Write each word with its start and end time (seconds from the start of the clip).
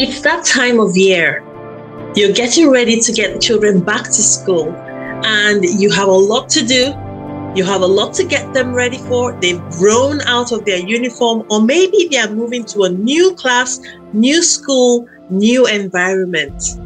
It's 0.00 0.20
that 0.22 0.44
time 0.44 0.80
of 0.80 0.96
year. 0.96 1.42
You're 2.14 2.32
getting 2.32 2.70
ready 2.70 3.00
to 3.00 3.12
get 3.12 3.40
children 3.40 3.80
back 3.80 4.04
to 4.04 4.22
school, 4.22 4.72
and 4.72 5.64
you 5.64 5.90
have 5.90 6.08
a 6.08 6.12
lot 6.12 6.48
to 6.50 6.64
do. 6.64 6.94
You 7.56 7.64
have 7.64 7.82
a 7.82 7.86
lot 7.86 8.14
to 8.14 8.24
get 8.24 8.54
them 8.54 8.72
ready 8.72 8.98
for. 8.98 9.32
They've 9.40 9.60
grown 9.70 10.20
out 10.22 10.52
of 10.52 10.64
their 10.64 10.78
uniform, 10.78 11.44
or 11.50 11.60
maybe 11.60 12.08
they 12.10 12.18
are 12.18 12.30
moving 12.30 12.64
to 12.66 12.84
a 12.84 12.88
new 12.88 13.34
class, 13.34 13.80
new 14.12 14.42
school, 14.42 15.06
new 15.28 15.66
environment. 15.66 16.78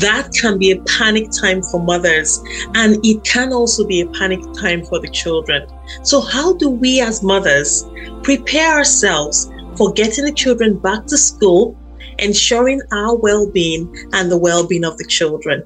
That 0.00 0.30
can 0.40 0.58
be 0.58 0.70
a 0.70 0.80
panic 0.82 1.30
time 1.30 1.62
for 1.62 1.80
mothers, 1.80 2.42
and 2.74 2.98
it 3.04 3.22
can 3.24 3.52
also 3.52 3.86
be 3.86 4.00
a 4.00 4.08
panic 4.08 4.40
time 4.58 4.84
for 4.84 5.00
the 5.00 5.08
children. 5.08 5.68
So, 6.02 6.20
how 6.20 6.54
do 6.54 6.70
we 6.70 7.00
as 7.00 7.22
mothers 7.22 7.84
prepare 8.22 8.76
ourselves 8.76 9.50
for 9.76 9.92
getting 9.92 10.24
the 10.24 10.32
children 10.32 10.78
back 10.78 11.06
to 11.06 11.18
school 11.18 11.76
ensuring 12.18 12.80
our 12.92 13.16
well 13.16 13.50
being 13.50 13.92
and 14.12 14.30
the 14.30 14.38
well 14.38 14.66
being 14.66 14.84
of 14.84 14.98
the 14.98 15.06
children. 15.06 15.62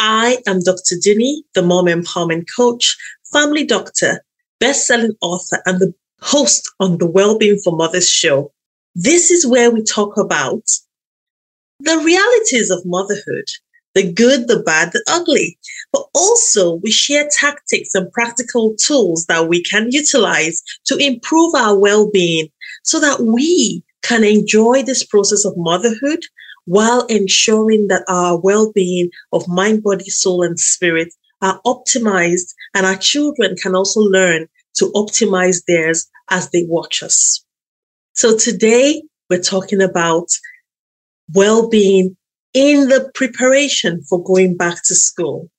I 0.00 0.38
am 0.46 0.60
Dr. 0.60 0.96
Dunni, 1.02 1.42
the 1.54 1.62
mom 1.62 1.86
empowerment 1.86 2.46
coach, 2.54 2.96
family 3.32 3.64
doctor, 3.64 4.24
best 4.60 4.86
selling 4.86 5.16
author, 5.20 5.60
and 5.66 5.80
the 5.80 5.92
host 6.20 6.70
on 6.80 6.98
the 6.98 7.06
Wellbeing 7.06 7.58
for 7.58 7.76
Mothers 7.76 8.08
show. 8.08 8.52
This 8.94 9.30
is 9.30 9.46
where 9.46 9.70
we 9.70 9.82
talk 9.82 10.16
about 10.16 10.64
the 11.80 11.98
realities 11.98 12.70
of 12.70 12.84
motherhood, 12.84 13.44
the 13.94 14.12
good, 14.12 14.48
the 14.48 14.60
bad, 14.60 14.92
the 14.92 15.02
ugly. 15.08 15.58
But 15.92 16.04
also, 16.14 16.76
we 16.76 16.90
share 16.90 17.28
tactics 17.30 17.94
and 17.94 18.12
practical 18.12 18.74
tools 18.76 19.26
that 19.26 19.48
we 19.48 19.62
can 19.62 19.88
utilize 19.90 20.62
to 20.86 20.96
improve 20.96 21.54
our 21.54 21.78
well 21.78 22.10
being 22.10 22.48
so 22.82 23.00
that 23.00 23.20
we 23.20 23.82
can 24.02 24.24
enjoy 24.24 24.82
this 24.82 25.04
process 25.04 25.44
of 25.44 25.54
motherhood 25.56 26.20
while 26.64 27.06
ensuring 27.06 27.88
that 27.88 28.04
our 28.08 28.38
well 28.38 28.72
being 28.72 29.10
of 29.32 29.48
mind, 29.48 29.82
body, 29.82 30.10
soul, 30.10 30.42
and 30.42 30.58
spirit 30.58 31.08
are 31.40 31.60
optimized, 31.64 32.52
and 32.74 32.84
our 32.84 32.96
children 32.96 33.56
can 33.56 33.74
also 33.74 34.00
learn 34.00 34.46
to 34.74 34.86
optimize 34.94 35.64
theirs 35.66 36.08
as 36.30 36.50
they 36.50 36.64
watch 36.68 37.02
us. 37.02 37.44
So 38.14 38.36
today 38.36 39.02
we're 39.30 39.40
talking 39.40 39.80
about 39.80 40.28
well 41.34 41.68
being 41.68 42.16
in 42.54 42.88
the 42.88 43.10
preparation 43.14 44.02
for 44.08 44.22
going 44.22 44.56
back 44.56 44.76
to 44.84 44.94
school. 44.94 45.50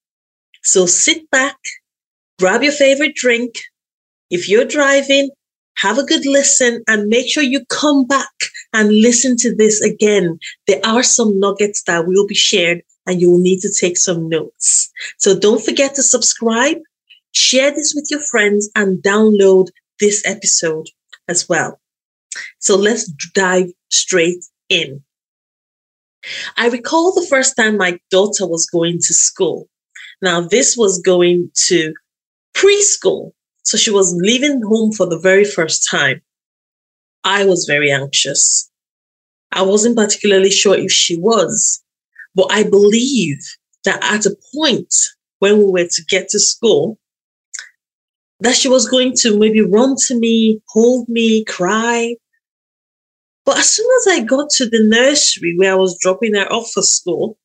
So 0.64 0.86
sit 0.86 1.30
back, 1.32 1.58
grab 2.40 2.64
your 2.64 2.72
favorite 2.72 3.16
drink. 3.16 3.56
If 4.30 4.50
you're 4.50 4.66
driving, 4.66 5.30
have 5.78 5.98
a 5.98 6.06
good 6.06 6.26
listen 6.26 6.84
and 6.88 7.08
make 7.08 7.30
sure 7.30 7.44
you 7.44 7.66
come 7.66 8.06
back 8.06 8.34
and 8.74 8.92
listen 8.92 9.38
to 9.38 9.56
this 9.56 9.82
again. 9.82 10.38
There 10.68 10.82
are 10.84 11.04
some 11.04 11.40
nuggets 11.40 11.84
that 11.84 12.06
will 12.06 12.28
be 12.28 12.36
shared 12.36 12.82
and 13.08 13.22
you 13.22 13.32
will 13.32 13.40
need 13.40 13.62
to 13.62 13.74
take 13.80 13.98
some 13.98 14.28
notes. 14.28 14.92
So 15.18 15.40
don't 15.40 15.64
forget 15.64 15.96
to 15.96 16.04
subscribe, 16.04 16.78
share 17.32 17.72
this 17.72 17.94
with 17.96 18.08
your 18.12 18.20
friends 18.20 18.70
and 18.76 19.02
download 19.02 19.68
this 20.00 20.22
episode 20.26 20.88
as 21.28 21.48
well. 21.48 21.80
So 22.60 22.76
let's 22.76 23.08
dive 23.34 23.72
straight 23.90 24.44
in. 24.68 25.04
I 26.58 26.70
recall 26.70 27.14
the 27.14 27.28
first 27.28 27.56
time 27.56 27.78
my 27.78 28.00
daughter 28.12 28.46
was 28.46 28.68
going 28.72 28.98
to 28.98 29.14
school. 29.14 29.68
Now, 30.22 30.42
this 30.42 30.76
was 30.78 31.02
going 31.02 31.52
to 31.68 31.94
preschool. 32.56 33.32
So 33.64 33.78
she 33.78 33.92
was 33.92 34.14
leaving 34.16 34.62
home 34.62 34.92
for 34.92 35.06
the 35.06 35.20
very 35.20 35.46
first 35.46 35.88
time. 35.90 36.22
I 37.24 37.46
was 37.46 37.66
very 37.66 37.92
anxious. 37.92 38.70
I 39.52 39.62
wasn't 39.62 39.96
particularly 39.96 40.52
sure 40.52 40.76
if 40.76 40.92
she 40.92 41.18
was, 41.18 41.84
but 42.36 42.48
I 42.52 42.64
believe 42.64 43.40
that 43.86 44.00
at 44.04 44.26
a 44.26 44.36
point 44.54 44.94
when 45.40 45.58
we 45.58 45.66
were 45.66 45.88
to 45.88 46.04
get 46.10 46.30
to 46.30 46.40
school, 46.40 46.98
that 48.42 48.56
she 48.56 48.70
was 48.70 48.88
going 48.88 49.14
to 49.18 49.38
maybe 49.38 49.62
run 49.62 49.96
to 50.08 50.20
me, 50.20 50.62
hold 50.70 51.10
me, 51.10 51.44
cry. 51.46 52.16
But 53.50 53.58
as 53.58 53.72
soon 53.72 53.88
as 54.00 54.08
I 54.14 54.20
got 54.20 54.52
to 54.52 54.70
the 54.70 54.84
nursery 54.84 55.56
where 55.58 55.72
I 55.72 55.76
was 55.76 55.98
dropping 56.00 56.36
her 56.36 56.46
off 56.54 56.70
for 56.72 56.84
school, 56.84 57.36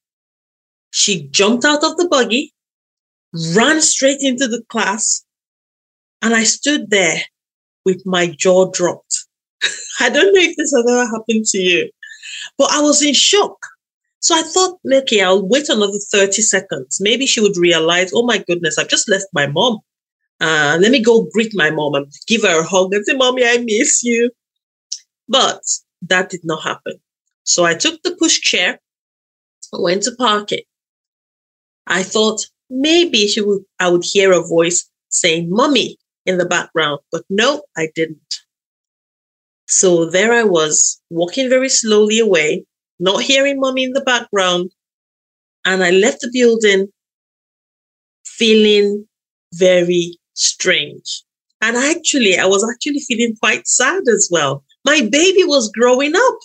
she 0.90 1.28
jumped 1.28 1.64
out 1.64 1.82
of 1.82 1.96
the 1.96 2.06
buggy, 2.06 2.52
ran 3.54 3.80
straight 3.80 4.18
into 4.20 4.46
the 4.46 4.62
class, 4.68 5.24
and 6.20 6.34
I 6.34 6.44
stood 6.44 6.90
there 6.90 7.22
with 7.86 8.02
my 8.04 8.26
jaw 8.26 8.70
dropped. 8.70 9.24
I 10.00 10.10
don't 10.10 10.34
know 10.34 10.42
if 10.42 10.54
this 10.58 10.74
has 10.76 10.84
ever 10.86 11.06
happened 11.06 11.46
to 11.46 11.58
you, 11.58 11.90
but 12.58 12.70
I 12.70 12.82
was 12.82 13.02
in 13.02 13.14
shock. 13.14 13.56
So 14.20 14.36
I 14.36 14.42
thought, 14.42 14.78
okay, 14.92 15.22
I'll 15.22 15.48
wait 15.48 15.70
another 15.70 15.98
30 16.12 16.42
seconds. 16.42 16.98
Maybe 17.00 17.24
she 17.24 17.40
would 17.40 17.56
realize, 17.56 18.12
oh 18.14 18.26
my 18.26 18.44
goodness, 18.46 18.76
I've 18.76 18.88
just 18.88 19.08
left 19.08 19.24
my 19.32 19.46
mom. 19.46 19.78
Uh, 20.38 20.76
let 20.78 20.90
me 20.90 21.02
go 21.02 21.30
greet 21.32 21.52
my 21.54 21.70
mom 21.70 21.94
and 21.94 22.12
give 22.26 22.42
her 22.42 22.60
a 22.60 22.62
hug 22.62 22.92
and 22.92 23.06
say, 23.06 23.14
Mommy, 23.14 23.46
I 23.46 23.56
miss 23.64 24.02
you. 24.04 24.30
But 25.26 25.62
that 26.08 26.30
did 26.30 26.44
not 26.44 26.62
happen. 26.62 26.94
So 27.44 27.64
I 27.64 27.74
took 27.74 28.02
the 28.02 28.16
push 28.16 28.40
chair, 28.40 28.80
went 29.72 30.02
to 30.04 30.14
park 30.16 30.52
it. 30.52 30.64
I 31.86 32.02
thought 32.02 32.46
maybe 32.70 33.26
she 33.28 33.40
would, 33.40 33.62
I 33.78 33.88
would 33.88 34.04
hear 34.04 34.32
a 34.32 34.46
voice 34.46 34.88
saying, 35.08 35.48
Mommy, 35.50 35.98
in 36.26 36.38
the 36.38 36.46
background, 36.46 37.00
but 37.12 37.22
no, 37.28 37.62
I 37.76 37.88
didn't. 37.94 38.40
So 39.66 40.06
there 40.06 40.32
I 40.32 40.44
was, 40.44 41.00
walking 41.10 41.48
very 41.48 41.68
slowly 41.68 42.18
away, 42.18 42.64
not 42.98 43.22
hearing 43.22 43.60
mommy 43.60 43.84
in 43.84 43.92
the 43.92 44.02
background. 44.02 44.70
And 45.64 45.82
I 45.82 45.90
left 45.90 46.20
the 46.20 46.30
building 46.32 46.88
feeling 48.24 49.06
very 49.54 50.18
strange. 50.34 51.22
And 51.62 51.76
actually, 51.76 52.38
I 52.38 52.44
was 52.44 52.68
actually 52.70 53.00
feeling 53.00 53.36
quite 53.40 53.66
sad 53.66 54.02
as 54.08 54.28
well. 54.30 54.64
My 54.84 55.00
baby 55.00 55.44
was 55.44 55.70
growing 55.70 56.14
up, 56.14 56.38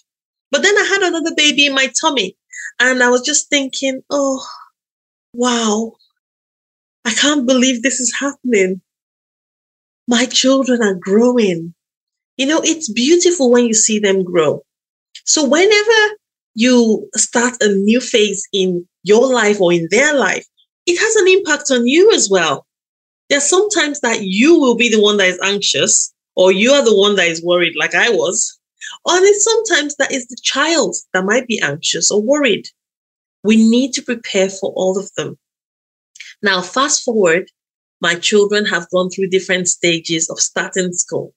but 0.52 0.64
then 0.64 0.78
I 0.78 0.84
had 0.84 1.02
another 1.02 1.36
baby 1.36 1.66
in 1.66 1.74
my 1.74 1.92
tummy. 2.00 2.38
And 2.80 3.04
I 3.04 3.10
was 3.10 3.22
just 3.22 3.50
thinking, 3.50 4.02
oh, 4.10 4.46
wow, 5.34 5.94
I 7.06 7.14
can't 7.14 7.46
believe 7.46 7.82
this 7.82 8.00
is 8.00 8.14
happening 8.18 8.82
my 10.10 10.26
children 10.26 10.82
are 10.82 10.96
growing. 10.96 11.76
You 12.38 12.48
know, 12.48 12.62
it's 12.64 12.92
beautiful 12.92 13.52
when 13.52 13.66
you 13.66 13.76
see 13.76 14.00
them 14.00 14.24
grow. 14.24 14.64
So 15.24 15.48
whenever 15.48 16.16
you 16.56 17.08
start 17.16 17.62
a 17.62 17.68
new 17.68 18.02
phase 18.02 18.44
in 18.52 18.88
your 19.04 19.32
life 19.32 19.62
or 19.62 19.72
in 19.72 19.88
their 19.92 20.16
life, 20.18 20.48
it 20.88 20.98
has 21.00 21.16
an 21.16 21.28
impact 21.28 21.70
on 21.70 21.86
you 21.86 22.12
as 22.12 22.28
well. 22.28 22.66
There 23.30 23.38
There's 23.38 23.50
sometimes 23.50 24.00
that 24.00 24.24
you 24.24 24.60
will 24.60 24.76
be 24.76 24.90
the 24.90 25.02
one 25.02 25.18
that 25.18 25.28
is 25.28 25.40
anxious 25.44 26.12
or 26.36 26.52
you 26.52 26.72
are 26.72 26.84
the 26.84 26.96
one 26.96 27.16
that 27.16 27.28
is 27.28 27.44
worried 27.44 27.74
like 27.78 27.96
I 27.96 28.10
was. 28.10 28.58
Or 29.06 29.16
it's 29.18 29.44
sometimes 29.44 29.96
that 29.96 30.12
is 30.12 30.28
the 30.28 30.38
child 30.42 30.96
that 31.14 31.26
might 31.26 31.48
be 31.48 31.62
anxious 31.62 32.12
or 32.12 32.22
worried. 32.22 32.68
We 33.44 33.58
need 33.58 33.94
to 33.94 34.02
prepare 34.02 34.50
for 34.50 34.72
all 34.76 34.98
of 34.98 35.12
them. 35.16 35.38
Now, 36.42 36.62
fast 36.62 37.04
forward 37.04 37.50
my 38.02 38.16
children 38.16 38.66
have 38.66 38.90
gone 38.90 39.10
through 39.10 39.30
different 39.30 39.68
stages 39.68 40.30
of 40.30 40.40
starting 40.40 40.94
school. 40.94 41.34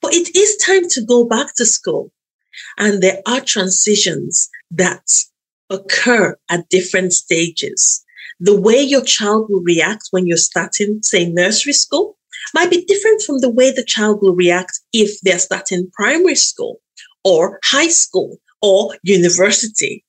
But 0.00 0.14
it 0.14 0.34
is 0.34 0.56
time 0.56 0.88
to 0.90 1.04
go 1.04 1.24
back 1.24 1.54
to 1.56 1.66
school. 1.66 2.10
And 2.76 3.02
there 3.02 3.20
are 3.26 3.40
transitions 3.40 4.48
that 4.70 5.06
occur 5.70 6.36
at 6.48 6.68
different 6.68 7.12
stages. 7.12 8.04
The 8.40 8.58
way 8.58 8.80
your 8.80 9.02
child 9.02 9.46
will 9.48 9.62
react 9.62 10.08
when 10.10 10.26
you're 10.26 10.36
starting, 10.36 11.00
say, 11.02 11.28
nursery 11.30 11.72
school 11.72 12.17
might 12.54 12.70
be 12.70 12.84
different 12.84 13.22
from 13.22 13.40
the 13.40 13.50
way 13.50 13.70
the 13.70 13.84
child 13.84 14.18
will 14.22 14.34
react 14.34 14.80
if 14.92 15.20
they're 15.22 15.38
starting 15.38 15.90
primary 15.94 16.34
school 16.34 16.80
or 17.24 17.58
high 17.64 17.88
school 17.88 18.38
or 18.62 18.96
university. 19.02 20.04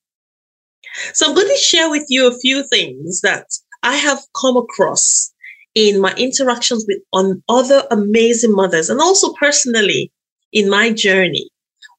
So 1.12 1.26
I'm 1.26 1.34
going 1.34 1.48
to 1.48 1.56
share 1.56 1.90
with 1.90 2.06
you 2.08 2.28
a 2.28 2.38
few 2.38 2.66
things 2.68 3.20
that 3.20 3.46
I 3.82 3.96
have 3.96 4.20
come 4.40 4.56
across 4.56 5.32
in 5.74 6.00
my 6.00 6.12
interactions 6.14 6.84
with 6.88 6.98
on 7.12 7.42
other 7.48 7.84
amazing 7.90 8.52
mothers 8.52 8.90
and 8.90 9.00
also 9.00 9.32
personally 9.34 10.10
in 10.52 10.68
my 10.68 10.92
journey 10.92 11.48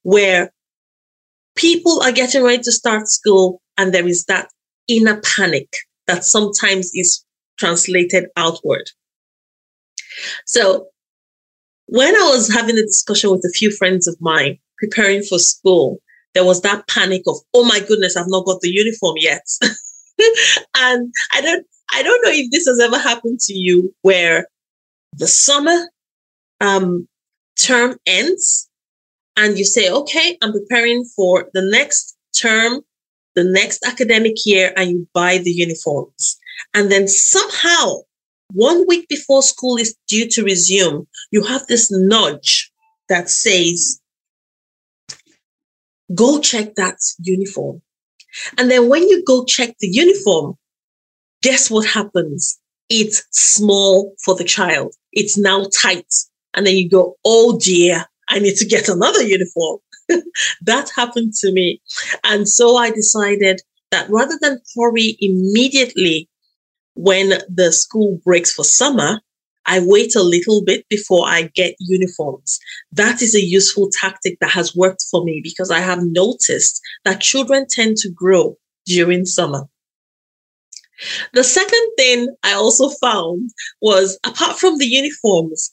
where 0.03 0.51
people 1.55 2.01
are 2.01 2.11
getting 2.11 2.43
ready 2.43 2.61
to 2.63 2.71
start 2.71 3.07
school 3.07 3.61
and 3.77 3.93
there 3.93 4.07
is 4.07 4.25
that 4.25 4.49
inner 4.87 5.21
panic 5.21 5.69
that 6.07 6.25
sometimes 6.25 6.91
is 6.93 7.25
translated 7.57 8.25
outward. 8.35 8.89
So 10.45 10.87
when 11.87 12.15
I 12.15 12.29
was 12.33 12.51
having 12.53 12.77
a 12.77 12.83
discussion 12.83 13.31
with 13.31 13.43
a 13.45 13.53
few 13.53 13.71
friends 13.71 14.07
of 14.07 14.15
mine 14.19 14.57
preparing 14.77 15.23
for 15.23 15.39
school, 15.39 15.99
there 16.33 16.45
was 16.45 16.61
that 16.61 16.87
panic 16.87 17.23
of, 17.27 17.37
oh 17.53 17.65
my 17.65 17.79
goodness, 17.79 18.15
I've 18.15 18.25
not 18.27 18.45
got 18.45 18.61
the 18.61 18.69
uniform 18.69 19.15
yet. 19.17 19.45
and 20.77 21.13
I 21.33 21.41
don't 21.41 21.65
I 21.93 22.03
don't 22.03 22.23
know 22.23 22.31
if 22.31 22.49
this 22.51 22.65
has 22.67 22.79
ever 22.79 22.97
happened 22.97 23.39
to 23.41 23.53
you 23.53 23.93
where 24.01 24.47
the 25.17 25.27
summer 25.27 25.89
um, 26.61 27.07
term 27.59 27.97
ends 28.05 28.69
and 29.35 29.57
you 29.57 29.65
say, 29.65 29.89
okay, 29.89 30.37
I'm 30.41 30.53
preparing 30.53 31.03
for 31.15 31.49
the 31.53 31.61
next 31.61 32.17
term, 32.39 32.81
the 33.35 33.43
next 33.43 33.85
academic 33.85 34.35
year, 34.45 34.73
and 34.75 34.89
you 34.89 35.07
buy 35.13 35.37
the 35.37 35.51
uniforms. 35.51 36.37
And 36.73 36.91
then 36.91 37.07
somehow, 37.07 38.01
one 38.53 38.85
week 38.87 39.07
before 39.07 39.43
school 39.43 39.77
is 39.77 39.95
due 40.07 40.27
to 40.29 40.43
resume, 40.43 41.07
you 41.31 41.43
have 41.43 41.67
this 41.67 41.89
nudge 41.91 42.71
that 43.09 43.29
says, 43.29 43.99
go 46.13 46.39
check 46.39 46.75
that 46.75 46.97
uniform. 47.19 47.81
And 48.57 48.71
then 48.71 48.89
when 48.89 49.07
you 49.07 49.23
go 49.25 49.45
check 49.45 49.75
the 49.79 49.87
uniform, 49.87 50.55
guess 51.41 51.69
what 51.69 51.87
happens? 51.87 52.59
It's 52.89 53.23
small 53.31 54.13
for 54.23 54.35
the 54.35 54.43
child. 54.43 54.93
It's 55.11 55.37
now 55.37 55.65
tight. 55.81 56.11
And 56.53 56.65
then 56.65 56.75
you 56.75 56.89
go, 56.89 57.15
oh 57.25 57.57
dear, 57.59 58.05
I 58.29 58.39
need 58.39 58.55
to 58.57 58.65
get 58.65 58.89
another 58.89 59.23
uniform. 59.23 59.79
that 60.61 60.89
happened 60.95 61.33
to 61.41 61.51
me. 61.51 61.81
And 62.23 62.47
so 62.47 62.75
I 62.77 62.91
decided 62.91 63.61
that 63.91 64.09
rather 64.09 64.37
than 64.41 64.61
hurry 64.75 65.17
immediately 65.19 66.29
when 66.95 67.41
the 67.49 67.71
school 67.71 68.19
breaks 68.23 68.53
for 68.53 68.63
summer, 68.63 69.21
I 69.65 69.79
wait 69.83 70.15
a 70.15 70.23
little 70.23 70.63
bit 70.63 70.85
before 70.89 71.27
I 71.27 71.51
get 71.53 71.75
uniforms. 71.79 72.59
That 72.91 73.21
is 73.21 73.35
a 73.35 73.43
useful 73.43 73.89
tactic 73.91 74.39
that 74.39 74.49
has 74.49 74.75
worked 74.75 75.05
for 75.09 75.23
me 75.23 75.39
because 75.43 75.69
I 75.69 75.79
have 75.79 76.03
noticed 76.03 76.81
that 77.05 77.21
children 77.21 77.67
tend 77.69 77.97
to 77.97 78.09
grow 78.09 78.57
during 78.85 79.25
summer. 79.25 79.67
The 81.33 81.43
second 81.43 81.91
thing 81.97 82.35
I 82.43 82.53
also 82.53 82.89
found 82.89 83.51
was 83.81 84.19
apart 84.25 84.59
from 84.59 84.77
the 84.77 84.85
uniforms, 84.85 85.71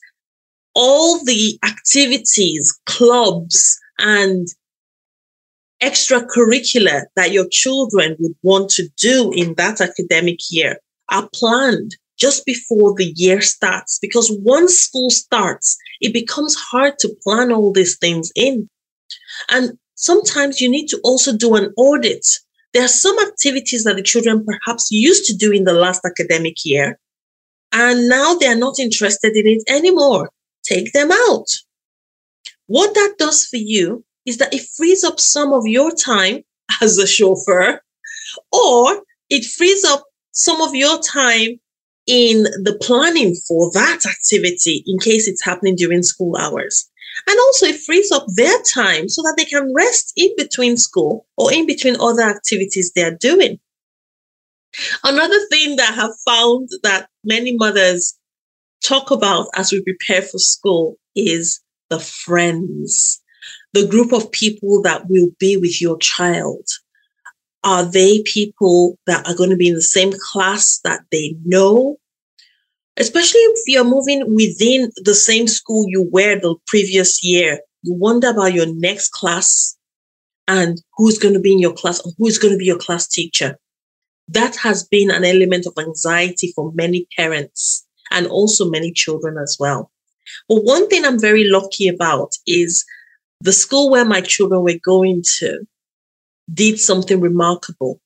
all 0.73 1.23
the 1.23 1.59
activities, 1.63 2.79
clubs, 2.85 3.79
and 3.99 4.47
extracurricular 5.81 7.03
that 7.15 7.31
your 7.31 7.47
children 7.49 8.15
would 8.19 8.35
want 8.43 8.69
to 8.71 8.87
do 8.97 9.31
in 9.33 9.53
that 9.55 9.81
academic 9.81 10.39
year 10.49 10.77
are 11.11 11.29
planned 11.33 11.95
just 12.17 12.45
before 12.45 12.93
the 12.95 13.13
year 13.15 13.41
starts 13.41 13.97
because 14.01 14.31
once 14.43 14.77
school 14.77 15.09
starts, 15.09 15.77
it 16.01 16.13
becomes 16.13 16.55
hard 16.55 16.99
to 16.99 17.15
plan 17.23 17.51
all 17.51 17.71
these 17.71 17.97
things 17.97 18.31
in. 18.35 18.69
And 19.49 19.77
sometimes 19.95 20.61
you 20.61 20.69
need 20.69 20.87
to 20.87 20.99
also 21.03 21.35
do 21.35 21.55
an 21.55 21.73
audit. 21.77 22.25
There 22.73 22.83
are 22.83 22.89
some 22.89 23.17
activities 23.19 23.83
that 23.85 23.95
the 23.95 24.03
children 24.03 24.45
perhaps 24.45 24.91
used 24.91 25.25
to 25.25 25.35
do 25.35 25.51
in 25.51 25.63
the 25.63 25.73
last 25.73 26.05
academic 26.05 26.57
year, 26.63 26.99
and 27.71 28.07
now 28.07 28.35
they 28.35 28.47
are 28.47 28.55
not 28.55 28.79
interested 28.79 29.35
in 29.35 29.47
it 29.47 29.63
anymore. 29.67 30.29
Take 30.63 30.91
them 30.93 31.09
out. 31.11 31.47
What 32.67 32.93
that 32.93 33.15
does 33.17 33.45
for 33.45 33.57
you 33.57 34.05
is 34.25 34.37
that 34.37 34.53
it 34.53 34.67
frees 34.77 35.03
up 35.03 35.19
some 35.19 35.53
of 35.53 35.65
your 35.65 35.91
time 35.91 36.43
as 36.81 36.97
a 36.97 37.07
chauffeur, 37.07 37.81
or 38.51 39.01
it 39.29 39.45
frees 39.45 39.83
up 39.83 40.03
some 40.31 40.61
of 40.61 40.75
your 40.75 40.99
time 41.01 41.59
in 42.07 42.43
the 42.63 42.77
planning 42.81 43.35
for 43.47 43.71
that 43.73 44.05
activity 44.05 44.83
in 44.87 44.99
case 44.99 45.27
it's 45.27 45.43
happening 45.43 45.75
during 45.75 46.01
school 46.01 46.35
hours. 46.37 46.89
And 47.27 47.37
also, 47.39 47.67
it 47.67 47.81
frees 47.81 48.11
up 48.11 48.25
their 48.35 48.57
time 48.73 49.09
so 49.09 49.21
that 49.23 49.35
they 49.37 49.45
can 49.45 49.73
rest 49.75 50.13
in 50.15 50.29
between 50.37 50.77
school 50.77 51.25
or 51.37 51.51
in 51.53 51.65
between 51.65 51.97
other 51.99 52.23
activities 52.23 52.91
they're 52.95 53.15
doing. 53.15 53.59
Another 55.03 55.39
thing 55.49 55.75
that 55.75 55.91
I 55.91 55.95
have 55.95 56.11
found 56.25 56.69
that 56.83 57.09
many 57.23 57.55
mothers 57.55 58.17
talk 58.83 59.11
about 59.11 59.47
as 59.55 59.71
we 59.71 59.83
prepare 59.83 60.21
for 60.21 60.37
school 60.37 60.97
is 61.15 61.61
the 61.89 61.99
friends, 61.99 63.21
the 63.73 63.87
group 63.87 64.13
of 64.13 64.31
people 64.31 64.81
that 64.83 65.09
will 65.09 65.29
be 65.39 65.57
with 65.57 65.81
your 65.81 65.97
child. 65.97 66.65
Are 67.63 67.83
they 67.83 68.23
people 68.23 68.97
that 69.05 69.27
are 69.27 69.35
going 69.35 69.49
to 69.49 69.57
be 69.57 69.67
in 69.67 69.75
the 69.75 69.81
same 69.81 70.13
class 70.31 70.79
that 70.83 71.01
they 71.11 71.35
know? 71.45 71.97
Especially 72.97 73.39
if 73.39 73.59
you're 73.67 73.83
moving 73.83 74.33
within 74.33 74.91
the 75.03 75.15
same 75.15 75.47
school 75.47 75.85
you 75.87 76.07
were 76.11 76.39
the 76.39 76.55
previous 76.67 77.23
year, 77.23 77.59
you 77.83 77.93
wonder 77.93 78.29
about 78.29 78.53
your 78.53 78.73
next 78.73 79.09
class 79.09 79.77
and 80.47 80.81
who's 80.97 81.17
going 81.17 81.33
to 81.33 81.39
be 81.39 81.53
in 81.53 81.59
your 81.59 81.73
class 81.73 82.01
or 82.05 82.11
who's 82.17 82.37
going 82.37 82.53
to 82.53 82.57
be 82.57 82.65
your 82.65 82.77
class 82.77 83.07
teacher. 83.07 83.57
That 84.27 84.55
has 84.57 84.83
been 84.83 85.11
an 85.11 85.23
element 85.23 85.65
of 85.65 85.73
anxiety 85.77 86.51
for 86.55 86.71
many 86.73 87.07
parents 87.15 87.85
and 88.11 88.27
also 88.27 88.69
many 88.69 88.91
children 88.91 89.37
as 89.37 89.57
well. 89.59 89.91
But 90.47 90.63
one 90.63 90.87
thing 90.87 91.05
I'm 91.05 91.19
very 91.19 91.49
lucky 91.49 91.87
about 91.87 92.31
is 92.45 92.85
the 93.41 93.53
school 93.53 93.89
where 93.89 94.05
my 94.05 94.21
children 94.21 94.63
were 94.63 94.79
going 94.83 95.23
to 95.37 95.65
did 96.53 96.79
something 96.79 97.19
remarkable. 97.21 97.99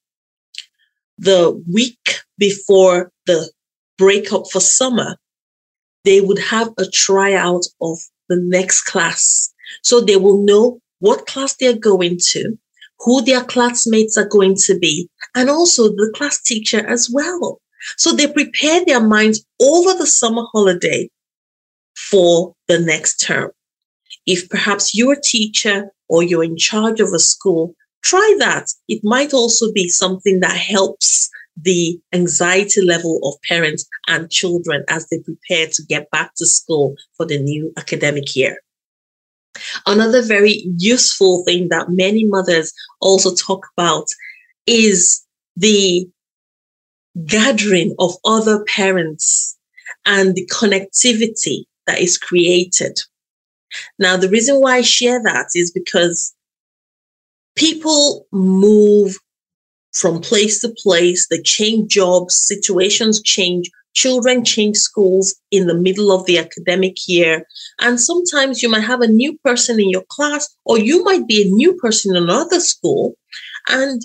The 1.18 1.64
week 1.72 2.22
before 2.38 3.12
the 3.26 3.52
breakup 3.98 4.50
for 4.52 4.60
summer, 4.60 5.18
they 6.04 6.22
would 6.22 6.40
have 6.40 6.70
a 6.78 6.86
tryout 6.86 7.66
of 7.82 7.98
the 8.30 8.38
next 8.38 8.84
class. 8.84 9.54
So 9.84 10.02
they 10.02 10.18
will 10.18 10.44
know 10.44 10.80
what 11.00 11.28
class 11.28 11.56
they're 11.56 11.78
going 11.78 12.18
to, 12.32 12.58
who 13.00 13.22
their 13.22 13.44
classmates 13.44 14.18
are 14.18 14.28
going 14.28 14.56
to 14.66 14.78
be, 14.78 15.10
and 15.36 15.50
also 15.50 15.90
the 15.90 16.12
class 16.16 16.42
teacher 16.42 16.86
as 16.88 17.10
well. 17.12 17.60
So 17.98 18.14
they 18.14 18.28
prepare 18.28 18.84
their 18.86 19.02
minds 19.02 19.46
over 19.62 19.94
the 19.94 20.08
summer 20.08 20.44
holiday 20.54 21.10
for 21.96 22.54
the 22.68 22.80
next 22.80 23.18
term. 23.18 23.52
If 24.26 24.50
perhaps 24.50 24.96
you're 24.96 25.14
a 25.14 25.22
teacher 25.22 25.90
or 26.08 26.24
you're 26.24 26.44
in 26.44 26.58
charge 26.58 27.02
of 27.02 27.10
a 27.14 27.20
school, 27.20 27.76
try 28.04 28.36
that. 28.40 28.68
It 28.88 29.02
might 29.04 29.34
also 29.34 29.72
be 29.72 29.88
something 29.88 30.40
that 30.42 30.56
helps 30.56 31.30
the 31.56 32.00
anxiety 32.14 32.82
level 32.82 33.20
of 33.24 33.42
parents 33.48 33.86
and 34.08 34.30
children 34.30 34.84
as 34.90 35.08
they 35.10 35.20
prepare 35.20 35.68
to 35.68 35.84
get 35.88 36.10
back 36.12 36.32
to 36.38 36.46
school 36.46 36.96
for 37.16 37.26
the 37.26 37.40
new 37.40 37.72
academic 37.78 38.36
year. 38.36 38.58
Another 39.86 40.22
very 40.22 40.66
useful 40.78 41.44
thing 41.46 41.70
that 41.70 41.90
many 41.90 42.26
mothers 42.26 42.74
also 43.02 43.36
talk 43.36 43.68
about 43.78 44.08
is 44.66 45.24
the 45.56 46.08
gathering 47.26 47.96
of 48.00 48.14
other 48.26 48.64
parents 48.64 49.58
and 50.06 50.34
the 50.34 50.50
connectivity 50.52 51.66
that 51.86 52.00
is 52.00 52.18
created. 52.18 52.98
Now, 54.00 54.18
the 54.18 54.30
reason 54.30 54.60
why 54.60 54.78
I 54.78 54.82
share 54.82 55.22
that 55.24 55.50
is 55.54 55.72
because 55.72 56.34
people 57.56 58.26
move 58.32 59.18
from 59.94 60.22
place 60.22 60.60
to 60.62 60.74
place, 60.78 61.28
they 61.30 61.42
change 61.42 61.92
jobs, 61.92 62.36
situations 62.36 63.22
change, 63.22 63.70
children 63.94 64.44
change 64.44 64.78
schools 64.78 65.36
in 65.52 65.68
the 65.68 65.76
middle 65.76 66.12
of 66.12 66.26
the 66.26 66.38
academic 66.40 66.96
year. 67.08 67.46
And 67.80 68.00
sometimes 68.00 68.64
you 68.64 68.70
might 68.70 68.84
have 68.84 69.02
a 69.02 69.08
new 69.08 69.38
person 69.44 69.80
in 69.80 69.90
your 69.90 70.04
class, 70.10 70.50
or 70.66 70.80
you 70.80 71.04
might 71.04 71.28
be 71.28 71.44
a 71.44 71.54
new 71.54 71.76
person 71.76 72.16
in 72.16 72.24
another 72.24 72.60
school. 72.60 73.14
And 73.70 74.02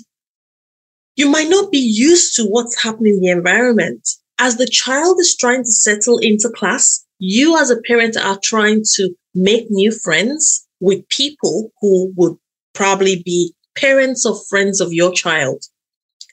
you 1.15 1.27
might 1.27 1.49
not 1.49 1.71
be 1.71 1.79
used 1.79 2.35
to 2.35 2.45
what's 2.45 2.81
happening 2.81 3.15
in 3.15 3.21
the 3.21 3.29
environment. 3.29 4.07
As 4.39 4.57
the 4.57 4.67
child 4.67 5.19
is 5.19 5.35
trying 5.35 5.63
to 5.63 5.71
settle 5.71 6.17
into 6.19 6.49
class, 6.55 7.05
you 7.17 7.57
as 7.57 7.69
a 7.69 7.81
parent 7.81 8.15
are 8.15 8.39
trying 8.41 8.83
to 8.93 9.09
make 9.35 9.65
new 9.69 9.91
friends 9.91 10.65
with 10.79 11.07
people 11.09 11.71
who 11.81 12.13
would 12.15 12.37
probably 12.79 13.21
be 13.25 13.53
parents 13.75 14.25
or 14.25 14.39
friends 14.49 14.79
of 14.79 14.93
your 14.93 15.11
child. 15.11 15.65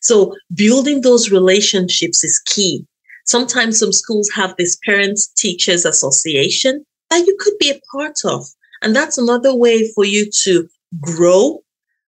So 0.00 0.37
building 0.55 1.00
those 1.00 1.33
relationships 1.33 2.23
is 2.23 2.41
key. 2.47 2.87
Sometimes 3.25 3.81
some 3.81 3.93
schools 3.93 4.31
have 4.33 4.55
this 4.57 4.79
parents 4.87 5.26
teachers 5.26 5.85
association 5.85 6.85
that 7.11 7.26
you 7.26 7.37
could 7.41 7.55
be 7.59 7.71
a 7.71 7.81
part 7.93 8.19
of. 8.25 8.47
And 8.81 8.95
that's 8.95 9.19
another 9.19 9.53
way 9.53 9.91
for 9.93 10.05
you 10.05 10.31
to 10.45 10.69
grow, 11.00 11.65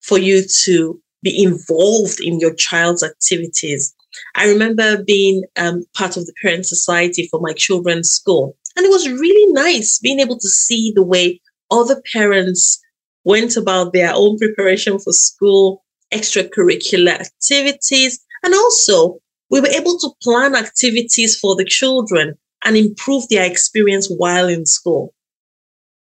for 0.03 0.19
you 0.19 0.43
to 0.65 1.01
be 1.23 1.41
involved 1.41 2.19
in 2.21 2.41
your 2.41 2.55
child's 2.55 3.05
activities. 3.05 3.95
I 4.35 4.49
remember 4.49 5.05
being 5.05 5.45
um, 5.55 5.85
part 5.95 6.17
of 6.17 6.27
the 6.27 6.35
parent 6.43 6.67
society 6.67 7.29
for 7.31 7.39
my 7.39 7.53
children's 7.53 8.11
school. 8.11 8.57
And 8.77 8.85
it 8.85 8.91
was 8.91 9.09
really 9.09 9.53
nice 9.53 10.01
being 10.01 10.19
able 10.19 10.39
to 10.41 10.49
see 10.49 10.93
the 10.93 11.05
way 11.05 11.41
other 11.71 12.03
parents 12.13 12.81
went 13.27 13.57
about 13.57 13.93
their 13.93 14.13
own 14.15 14.39
preparation 14.39 14.99
for 15.01 15.13
school, 15.13 15.85
extracurricular 16.15 17.21
activities, 17.21 18.21
and 18.45 18.55
also 18.55 19.19
we 19.51 19.61
were 19.61 19.69
able 19.69 19.99
to 19.99 20.11
plan 20.23 20.55
activities 20.55 21.39
for 21.39 21.57
the 21.57 21.65
children 21.65 22.35
and 22.65 22.77
improve 22.77 23.29
their 23.29 23.45
experience 23.45 24.09
while 24.09 24.49
in 24.49 24.65
school. 24.65 25.13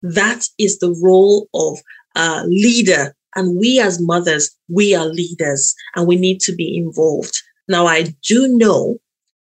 That 0.02 0.46
is 0.60 0.80
the 0.80 0.94
role 1.02 1.48
of 1.54 1.80
a 2.16 2.46
leader 2.48 3.16
and 3.36 3.58
we 3.58 3.80
as 3.80 4.02
mothers, 4.02 4.50
we 4.70 4.94
are 4.94 5.06
leaders 5.06 5.74
and 5.96 6.08
we 6.08 6.18
need 6.18 6.42
to 6.42 6.54
be 6.54 6.78
involved. 6.78 7.36
Now, 7.68 7.88
I 7.88 8.14
do 8.28 8.48
know 8.48 8.98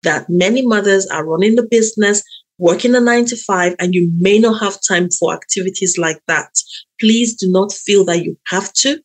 that 0.03 0.29
many 0.29 0.65
mothers 0.65 1.07
are 1.09 1.27
running 1.27 1.57
the 1.57 1.67
business, 1.69 2.23
working 2.59 2.95
a 2.95 3.01
nine 3.01 3.27
to 3.27 3.37
five 3.37 3.75
and 3.79 3.95
you 3.95 4.11
may 4.19 4.39
not 4.39 4.61
have 4.61 4.79
time 4.87 5.11
for 5.11 5.35
activities 5.35 5.99
like 5.99 6.21
that, 6.27 6.51
please 7.01 7.35
do 7.35 7.51
not 7.51 7.73
feel 7.73 8.05
that 8.05 8.25
you 8.25 8.39
have 8.47 8.73
to. 8.75 9.01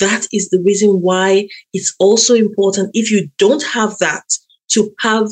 That 0.00 0.26
is 0.32 0.50
the 0.50 0.60
reason 0.64 1.00
why 1.00 1.48
it's 1.72 1.94
also 1.98 2.34
important 2.34 2.90
if 2.94 3.10
you 3.10 3.28
don't 3.38 3.62
have 3.62 3.98
that 3.98 4.24
to 4.70 4.92
have 5.00 5.28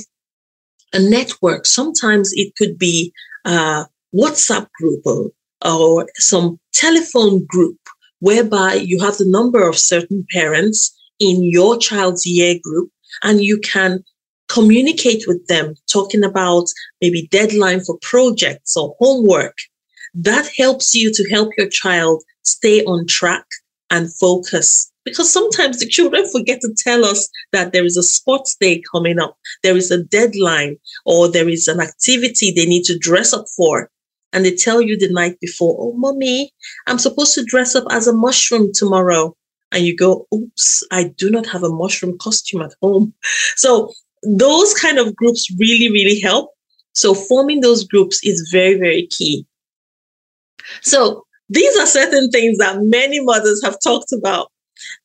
a 0.93 1.01
network. 1.01 1.67
Sometimes 1.67 2.33
it 2.35 2.55
could 2.57 2.79
be 2.79 3.13
a 3.45 3.87
WhatsApp 4.15 4.69
group 4.79 5.03
or, 5.05 5.31
or 5.65 6.09
some 6.17 6.61
telephone 6.73 7.45
group 7.47 7.79
whereby 8.21 8.75
you 8.75 9.01
have 9.01 9.17
the 9.17 9.29
number 9.29 9.69
of 9.69 9.77
certain 9.77 10.25
parents 10.31 10.97
in 11.19 11.43
your 11.43 11.77
child's 11.77 12.25
year 12.25 12.55
group 12.63 12.91
and 13.23 13.41
you 13.41 13.59
can 13.59 14.05
communicate 14.55 15.25
with 15.27 15.45
them, 15.49 15.75
talking 15.93 16.23
about 16.23 16.67
maybe 17.01 17.29
deadline 17.31 17.81
for 17.81 17.99
projects 18.03 18.77
or 18.77 18.95
homework. 19.01 19.57
That 20.15 20.49
helps 20.57 20.95
you 20.95 21.13
to 21.13 21.29
help 21.31 21.51
your 21.59 21.69
child 21.69 22.23
stay 22.43 22.85
on 22.85 23.07
track 23.07 23.45
and 23.91 24.15
focus. 24.15 24.93
Because 25.05 25.31
sometimes 25.31 25.81
the 25.81 25.89
children 25.89 26.25
forget 26.31 26.61
to 26.61 26.75
tell 26.79 27.05
us 27.05 27.29
that 27.53 27.73
there 27.73 27.85
is 27.85 27.97
a 27.97 28.03
sports 28.03 28.57
day 28.59 28.83
coming 28.91 29.19
up, 29.19 29.37
there 29.63 29.77
is 29.77 29.91
a 29.91 30.03
deadline, 30.03 30.77
or 31.05 31.29
there 31.29 31.49
is 31.49 31.69
an 31.69 31.81
activity 31.81 32.53
they 32.53 32.65
need 32.65 32.85
to 32.85 32.99
dress 32.99 33.33
up 33.33 33.45
for. 33.57 33.91
And 34.33 34.45
they 34.45 34.55
tell 34.55 34.81
you 34.81 34.97
the 34.97 35.13
night 35.13 35.39
before, 35.41 35.77
oh, 35.79 35.93
mommy, 35.97 36.53
I'm 36.87 36.99
supposed 36.99 37.35
to 37.35 37.45
dress 37.45 37.75
up 37.75 37.85
as 37.91 38.07
a 38.07 38.13
mushroom 38.13 38.71
tomorrow. 38.73 39.37
And 39.73 39.85
you 39.85 39.97
go, 39.97 40.27
oops, 40.33 40.85
I 40.93 41.05
do 41.05 41.29
not 41.29 41.47
have 41.47 41.65
a 41.65 41.69
mushroom 41.69 42.17
costume 42.19 42.63
at 42.63 42.75
home. 42.81 43.13
So 43.57 43.93
those 44.27 44.75
kind 44.75 44.99
of 44.99 45.15
groups 45.15 45.49
really, 45.59 45.91
really 45.91 46.21
help. 46.21 46.51
So 46.93 47.15
forming 47.15 47.61
those 47.61 47.85
groups 47.85 48.21
is 48.25 48.49
very, 48.53 48.79
very 48.79 49.07
key. 49.09 49.47
So 50.83 51.25
these 51.49 51.77
are 51.77 51.87
certain 51.87 52.31
things 52.31 52.59
that 52.59 52.83
many 52.83 53.21
mothers 53.21 53.63
have 53.65 53.79
talked 53.83 54.13
about, 54.13 54.51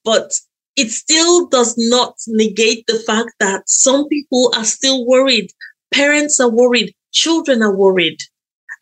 but 0.04 0.34
it 0.76 0.92
still 0.92 1.48
does 1.48 1.76
not 1.78 2.16
negate 2.28 2.86
the 2.88 3.00
fact 3.00 3.32
that 3.40 3.68
some 3.68 4.08
people 4.08 4.52
are 4.56 4.64
still 4.64 5.06
worried. 5.06 5.52
Parents 5.92 6.40
are 6.40 6.50
worried. 6.50 6.94
Children 7.12 7.62
are 7.62 7.76
worried. 7.76 8.20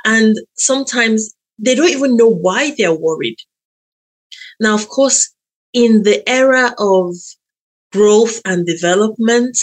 And 0.06 0.38
sometimes 0.56 1.34
they 1.58 1.74
don't 1.74 1.90
even 1.90 2.16
know 2.16 2.30
why 2.30 2.76
they're 2.78 2.94
worried. 2.94 3.38
Now, 4.60 4.76
of 4.76 4.90
course, 4.90 5.34
in 5.74 6.04
the 6.04 6.28
era 6.30 6.76
of 6.78 7.16
growth 7.92 8.42
and 8.46 8.66
development, 8.66 9.58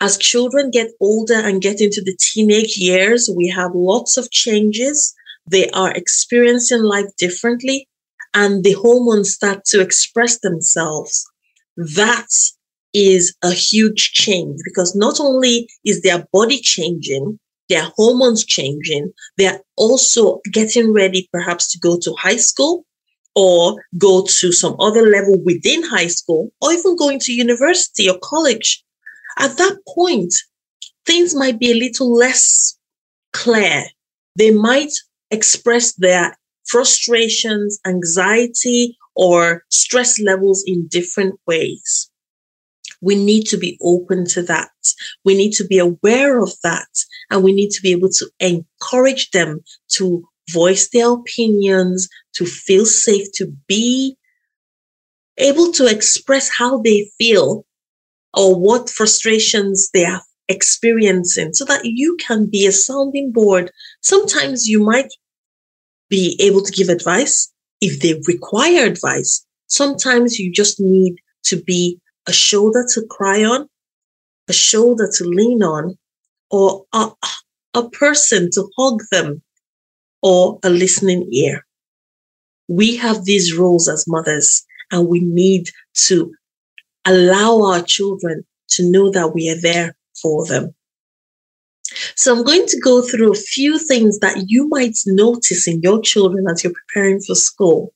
as 0.00 0.16
children 0.16 0.70
get 0.70 0.90
older 1.00 1.34
and 1.34 1.60
get 1.60 1.80
into 1.80 2.00
the 2.02 2.16
teenage 2.18 2.76
years, 2.78 3.28
we 3.34 3.48
have 3.48 3.72
lots 3.74 4.16
of 4.16 4.30
changes. 4.30 5.14
They 5.50 5.68
are 5.70 5.92
experiencing 5.92 6.82
life 6.82 7.14
differently, 7.18 7.88
and 8.32 8.64
the 8.64 8.72
hormones 8.72 9.34
start 9.34 9.64
to 9.66 9.80
express 9.80 10.38
themselves. 10.40 11.24
That 11.76 12.28
is 12.94 13.36
a 13.42 13.52
huge 13.52 14.12
change 14.12 14.58
because 14.64 14.96
not 14.96 15.20
only 15.20 15.68
is 15.84 16.02
their 16.02 16.26
body 16.32 16.60
changing, 16.60 17.38
their 17.68 17.90
hormones 17.96 18.44
changing, 18.44 19.12
they're 19.36 19.60
also 19.76 20.40
getting 20.50 20.92
ready 20.92 21.28
perhaps 21.32 21.70
to 21.72 21.78
go 21.78 21.98
to 22.00 22.14
high 22.14 22.36
school 22.36 22.84
or 23.36 23.76
go 23.96 24.24
to 24.26 24.50
some 24.50 24.74
other 24.80 25.02
level 25.02 25.40
within 25.44 25.82
high 25.84 26.08
school 26.08 26.50
or 26.60 26.72
even 26.72 26.96
going 26.96 27.20
to 27.20 27.32
university 27.32 28.10
or 28.10 28.18
college 28.22 28.82
at 29.38 29.56
that 29.56 29.78
point, 29.94 30.34
things 31.06 31.34
might 31.34 31.58
be 31.58 31.70
a 31.70 31.78
little 31.78 32.14
less 32.14 32.78
clear. 33.32 33.84
They 34.36 34.50
might 34.50 34.92
express 35.30 35.92
their 35.94 36.36
frustrations, 36.66 37.78
anxiety, 37.86 38.96
or 39.16 39.64
stress 39.70 40.20
levels 40.20 40.62
in 40.66 40.86
different 40.88 41.38
ways. 41.46 42.10
We 43.02 43.14
need 43.16 43.44
to 43.44 43.56
be 43.56 43.78
open 43.80 44.26
to 44.26 44.42
that. 44.42 44.70
We 45.24 45.34
need 45.34 45.52
to 45.52 45.64
be 45.64 45.78
aware 45.78 46.38
of 46.40 46.52
that. 46.62 46.88
And 47.30 47.42
we 47.42 47.52
need 47.52 47.70
to 47.70 47.82
be 47.82 47.92
able 47.92 48.10
to 48.10 48.30
encourage 48.40 49.30
them 49.30 49.60
to 49.92 50.24
voice 50.52 50.88
their 50.90 51.10
opinions, 51.10 52.08
to 52.34 52.44
feel 52.44 52.84
safe, 52.84 53.28
to 53.34 53.46
be 53.66 54.16
able 55.38 55.72
to 55.72 55.86
express 55.86 56.50
how 56.50 56.82
they 56.82 57.10
feel 57.18 57.64
or 58.34 58.58
what 58.58 58.90
frustrations 58.90 59.90
they 59.92 60.04
are 60.04 60.22
experiencing 60.48 61.52
so 61.52 61.64
that 61.64 61.84
you 61.84 62.16
can 62.20 62.46
be 62.46 62.66
a 62.66 62.72
sounding 62.72 63.32
board. 63.32 63.70
Sometimes 64.02 64.66
you 64.66 64.82
might 64.82 65.12
be 66.08 66.36
able 66.40 66.62
to 66.62 66.72
give 66.72 66.88
advice 66.88 67.52
if 67.80 68.00
they 68.00 68.20
require 68.26 68.84
advice. 68.84 69.46
Sometimes 69.68 70.38
you 70.38 70.52
just 70.52 70.80
need 70.80 71.16
to 71.44 71.62
be 71.62 72.00
a 72.26 72.32
shoulder 72.32 72.84
to 72.94 73.06
cry 73.08 73.44
on, 73.44 73.68
a 74.48 74.52
shoulder 74.52 75.08
to 75.16 75.24
lean 75.24 75.62
on, 75.62 75.96
or 76.50 76.84
a, 76.92 77.10
a 77.74 77.88
person 77.90 78.50
to 78.52 78.68
hug 78.76 79.00
them, 79.12 79.42
or 80.22 80.58
a 80.64 80.68
listening 80.68 81.28
ear. 81.32 81.64
We 82.68 82.96
have 82.96 83.24
these 83.24 83.56
roles 83.56 83.88
as 83.88 84.04
mothers, 84.06 84.64
and 84.90 85.08
we 85.08 85.20
need 85.20 85.70
to 86.06 86.32
allow 87.04 87.62
our 87.62 87.82
children 87.82 88.44
to 88.70 88.90
know 88.90 89.10
that 89.10 89.34
we 89.34 89.50
are 89.50 89.60
there 89.60 89.96
for 90.20 90.46
them. 90.46 90.74
So 92.14 92.36
I'm 92.36 92.44
going 92.44 92.66
to 92.66 92.80
go 92.80 93.02
through 93.02 93.32
a 93.32 93.36
few 93.36 93.78
things 93.78 94.18
that 94.20 94.44
you 94.46 94.68
might 94.68 94.96
notice 95.06 95.66
in 95.66 95.80
your 95.82 96.00
children 96.00 96.46
as 96.48 96.62
you're 96.62 96.72
preparing 96.72 97.20
for 97.20 97.34
school. 97.34 97.92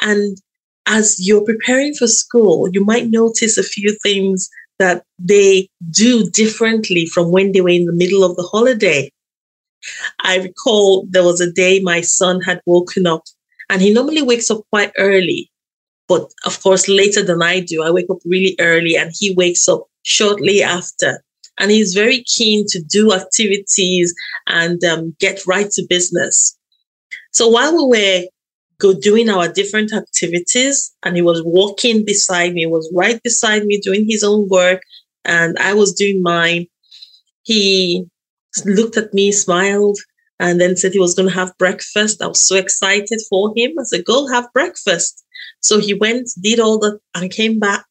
And 0.00 0.38
as 0.86 1.16
you're 1.18 1.44
preparing 1.44 1.94
for 1.94 2.06
school, 2.06 2.68
you 2.72 2.84
might 2.84 3.08
notice 3.08 3.58
a 3.58 3.62
few 3.62 3.96
things 4.02 4.48
that 4.78 5.04
they 5.18 5.68
do 5.90 6.30
differently 6.30 7.04
from 7.06 7.30
when 7.30 7.52
they 7.52 7.60
were 7.60 7.68
in 7.68 7.84
the 7.84 7.92
middle 7.92 8.24
of 8.24 8.36
the 8.36 8.44
holiday. 8.44 9.10
I 10.20 10.38
recall 10.38 11.06
there 11.10 11.24
was 11.24 11.40
a 11.40 11.52
day 11.52 11.80
my 11.80 12.00
son 12.00 12.40
had 12.40 12.62
woken 12.64 13.06
up 13.06 13.24
and 13.68 13.82
he 13.82 13.92
normally 13.92 14.22
wakes 14.22 14.50
up 14.50 14.62
quite 14.70 14.92
early 14.96 15.50
but 16.08 16.30
of 16.44 16.60
course 16.62 16.88
later 16.88 17.22
than 17.22 17.42
I 17.42 17.60
do. 17.60 17.82
I 17.82 17.90
wake 17.90 18.10
up 18.10 18.18
really 18.24 18.56
early 18.58 18.96
and 18.96 19.12
he 19.16 19.34
wakes 19.34 19.68
up 19.68 19.86
shortly 20.02 20.62
after. 20.62 21.22
And 21.58 21.70
he's 21.70 21.92
very 21.92 22.22
keen 22.22 22.64
to 22.68 22.80
do 22.80 23.12
activities 23.12 24.14
and 24.46 24.82
um, 24.84 25.14
get 25.18 25.46
right 25.46 25.70
to 25.72 25.86
business. 25.88 26.56
So 27.32 27.48
while 27.48 27.76
we 27.76 27.98
were 27.98 28.24
go 28.78 28.94
doing 28.94 29.28
our 29.28 29.48
different 29.48 29.92
activities 29.92 30.94
and 31.04 31.16
he 31.16 31.22
was 31.22 31.42
walking 31.44 32.04
beside 32.04 32.54
me, 32.54 32.64
was 32.66 32.90
right 32.94 33.20
beside 33.22 33.64
me 33.64 33.80
doing 33.80 34.06
his 34.08 34.22
own 34.22 34.48
work 34.48 34.82
and 35.24 35.58
I 35.58 35.74
was 35.74 35.92
doing 35.92 36.22
mine. 36.22 36.66
He 37.42 38.06
looked 38.64 38.96
at 38.96 39.12
me, 39.12 39.32
smiled, 39.32 39.98
and 40.40 40.60
then 40.60 40.76
said 40.76 40.92
he 40.92 41.00
was 41.00 41.14
going 41.14 41.28
to 41.28 41.34
have 41.34 41.58
breakfast. 41.58 42.22
I 42.22 42.28
was 42.28 42.46
so 42.46 42.56
excited 42.56 43.20
for 43.28 43.52
him. 43.56 43.72
I 43.78 43.82
said, 43.82 44.04
go 44.04 44.28
have 44.28 44.52
breakfast. 44.52 45.24
So 45.60 45.80
he 45.80 45.94
went, 45.94 46.28
did 46.40 46.60
all 46.60 46.78
that, 46.80 47.00
and 47.14 47.30
came 47.30 47.58
back 47.58 47.84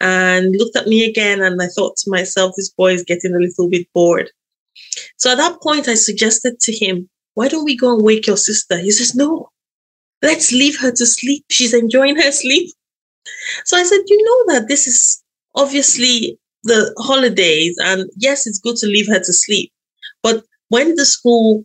and 0.00 0.54
looked 0.56 0.76
at 0.76 0.86
me 0.86 1.04
again. 1.04 1.42
And 1.42 1.60
I 1.60 1.66
thought 1.66 1.96
to 1.98 2.10
myself, 2.10 2.54
this 2.56 2.70
boy 2.70 2.92
is 2.92 3.04
getting 3.04 3.34
a 3.34 3.38
little 3.38 3.68
bit 3.68 3.86
bored. 3.92 4.30
So 5.16 5.32
at 5.32 5.38
that 5.38 5.60
point, 5.60 5.88
I 5.88 5.94
suggested 5.94 6.60
to 6.60 6.72
him, 6.72 7.08
why 7.34 7.48
don't 7.48 7.64
we 7.64 7.76
go 7.76 7.94
and 7.94 8.04
wake 8.04 8.26
your 8.26 8.36
sister? 8.36 8.78
He 8.78 8.90
says, 8.90 9.14
no, 9.14 9.50
let's 10.22 10.52
leave 10.52 10.78
her 10.80 10.90
to 10.92 11.06
sleep. 11.06 11.44
She's 11.50 11.74
enjoying 11.74 12.16
her 12.16 12.30
sleep. 12.30 12.72
So 13.64 13.76
I 13.76 13.82
said, 13.82 14.00
you 14.06 14.22
know 14.22 14.54
that 14.54 14.68
this 14.68 14.86
is 14.86 15.22
obviously 15.54 16.38
the 16.64 16.94
holidays. 16.98 17.76
And 17.80 18.08
yes, 18.16 18.46
it's 18.46 18.58
good 18.58 18.76
to 18.76 18.86
leave 18.86 19.08
her 19.08 19.18
to 19.18 19.32
sleep. 19.32 19.72
But 20.22 20.44
when 20.68 20.94
the 20.94 21.04
school 21.04 21.64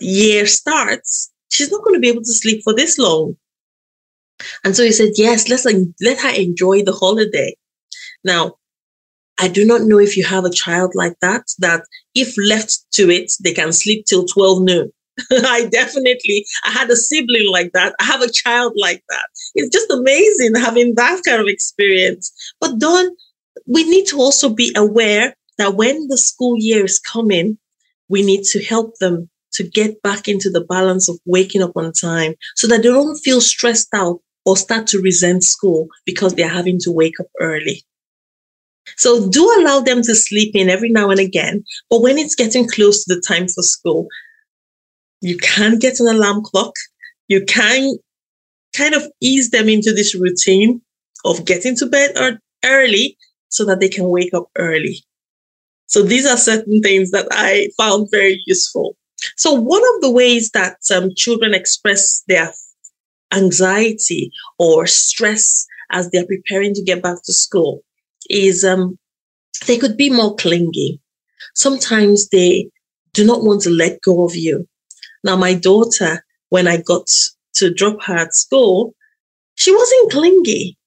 year 0.00 0.46
starts, 0.46 1.32
she's 1.50 1.70
not 1.70 1.82
going 1.82 1.94
to 1.94 2.00
be 2.00 2.08
able 2.08 2.22
to 2.22 2.32
sleep 2.32 2.62
for 2.64 2.74
this 2.74 2.98
long. 2.98 3.36
And 4.64 4.74
so 4.76 4.82
he 4.82 4.92
said, 4.92 5.10
yes, 5.16 5.48
let's 5.48 5.66
let 6.00 6.20
her 6.20 6.34
enjoy 6.34 6.82
the 6.82 6.92
holiday. 6.92 7.54
Now, 8.24 8.54
I 9.38 9.48
do 9.48 9.64
not 9.64 9.82
know 9.82 9.98
if 9.98 10.16
you 10.16 10.24
have 10.24 10.44
a 10.44 10.52
child 10.52 10.92
like 10.94 11.14
that, 11.20 11.44
that 11.60 11.84
if 12.14 12.36
left 12.36 12.78
to 12.92 13.08
it, 13.10 13.32
they 13.42 13.54
can 13.54 13.72
sleep 13.72 14.04
till 14.06 14.26
12 14.26 14.62
noon. 14.62 14.92
I 15.30 15.66
definitely, 15.70 16.44
I 16.64 16.70
had 16.70 16.90
a 16.90 16.96
sibling 16.96 17.50
like 17.50 17.72
that. 17.72 17.94
I 18.00 18.04
have 18.04 18.22
a 18.22 18.30
child 18.30 18.74
like 18.76 19.02
that. 19.08 19.26
It's 19.54 19.74
just 19.74 19.90
amazing 19.90 20.54
having 20.56 20.94
that 20.96 21.22
kind 21.26 21.40
of 21.40 21.48
experience. 21.48 22.32
But 22.60 22.78
Don, 22.78 23.10
we 23.66 23.84
need 23.84 24.06
to 24.08 24.18
also 24.18 24.50
be 24.50 24.72
aware 24.76 25.34
that 25.58 25.74
when 25.74 26.08
the 26.08 26.18
school 26.18 26.56
year 26.58 26.84
is 26.84 26.98
coming, 26.98 27.58
we 28.08 28.22
need 28.22 28.44
to 28.44 28.62
help 28.62 28.98
them 28.98 29.28
to 29.52 29.64
get 29.64 30.00
back 30.02 30.28
into 30.28 30.50
the 30.50 30.64
balance 30.64 31.08
of 31.08 31.18
waking 31.24 31.62
up 31.62 31.72
on 31.76 31.92
time 31.92 32.34
so 32.56 32.66
that 32.68 32.82
they 32.82 32.88
don't 32.88 33.16
feel 33.18 33.40
stressed 33.40 33.88
out 33.94 34.20
or 34.50 34.56
start 34.56 34.88
to 34.88 35.00
resent 35.00 35.44
school 35.44 35.86
because 36.04 36.34
they're 36.34 36.48
having 36.48 36.80
to 36.80 36.90
wake 36.90 37.20
up 37.20 37.28
early. 37.38 37.84
So 38.96 39.28
do 39.28 39.44
allow 39.60 39.78
them 39.78 40.02
to 40.02 40.14
sleep 40.16 40.56
in 40.56 40.68
every 40.68 40.90
now 40.90 41.10
and 41.10 41.20
again. 41.20 41.62
But 41.88 42.02
when 42.02 42.18
it's 42.18 42.34
getting 42.34 42.68
close 42.68 43.04
to 43.04 43.14
the 43.14 43.20
time 43.20 43.46
for 43.46 43.62
school, 43.62 44.08
you 45.20 45.38
can 45.38 45.78
get 45.78 46.00
an 46.00 46.08
alarm 46.08 46.42
clock. 46.42 46.74
You 47.28 47.44
can 47.44 47.96
kind 48.76 48.94
of 48.94 49.04
ease 49.20 49.50
them 49.50 49.68
into 49.68 49.92
this 49.92 50.16
routine 50.16 50.82
of 51.24 51.44
getting 51.44 51.76
to 51.76 51.86
bed 51.86 52.10
early 52.64 53.16
so 53.50 53.64
that 53.66 53.78
they 53.78 53.88
can 53.88 54.08
wake 54.08 54.34
up 54.34 54.48
early. 54.56 55.04
So 55.86 56.02
these 56.02 56.26
are 56.26 56.36
certain 56.36 56.80
things 56.80 57.12
that 57.12 57.28
I 57.30 57.68
found 57.76 58.08
very 58.10 58.42
useful. 58.46 58.96
So 59.36 59.52
one 59.52 59.82
of 59.94 60.00
the 60.00 60.10
ways 60.10 60.50
that 60.54 60.78
um, 60.92 61.10
children 61.16 61.54
express 61.54 62.24
their 62.26 62.52
anxiety 63.32 64.30
or 64.58 64.86
stress 64.86 65.66
as 65.90 66.10
they're 66.10 66.26
preparing 66.26 66.74
to 66.74 66.82
get 66.82 67.02
back 67.02 67.22
to 67.24 67.32
school 67.32 67.82
is 68.28 68.64
um, 68.64 68.98
they 69.66 69.78
could 69.78 69.96
be 69.96 70.10
more 70.10 70.34
clingy. 70.36 71.00
Sometimes 71.54 72.28
they 72.28 72.70
do 73.12 73.24
not 73.26 73.42
want 73.42 73.62
to 73.62 73.70
let 73.70 74.02
go 74.02 74.24
of 74.24 74.36
you. 74.36 74.68
Now, 75.24 75.36
my 75.36 75.54
daughter, 75.54 76.24
when 76.48 76.66
I 76.66 76.78
got 76.78 77.10
to 77.54 77.74
drop 77.74 78.02
her 78.04 78.16
at 78.16 78.34
school, 78.34 78.94
she 79.56 79.74
wasn't 79.74 80.12
clingy. 80.12 80.78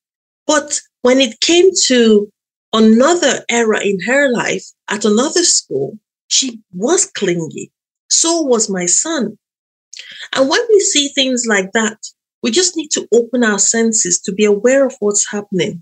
But 0.47 0.79
when 1.01 1.19
it 1.19 1.39
came 1.41 1.69
to 1.85 2.31
another 2.71 3.43
era 3.49 3.79
in 3.81 3.99
her 4.01 4.31
life 4.31 4.65
at 4.89 5.05
another 5.05 5.43
school, 5.43 5.99
she 6.27 6.61
was 6.73 7.05
clingy. 7.05 7.71
So 8.09 8.41
was 8.41 8.69
my 8.69 8.85
son. 8.85 9.37
And 10.33 10.49
when 10.49 10.61
we 10.69 10.79
see 10.79 11.09
things 11.09 11.45
like 11.47 11.71
that, 11.73 11.97
we 12.43 12.51
just 12.51 12.75
need 12.75 12.91
to 12.91 13.07
open 13.13 13.43
our 13.43 13.57
senses 13.57 14.19
to 14.19 14.33
be 14.33 14.43
aware 14.43 14.85
of 14.85 14.95
what's 14.99 15.31
happening. 15.31 15.81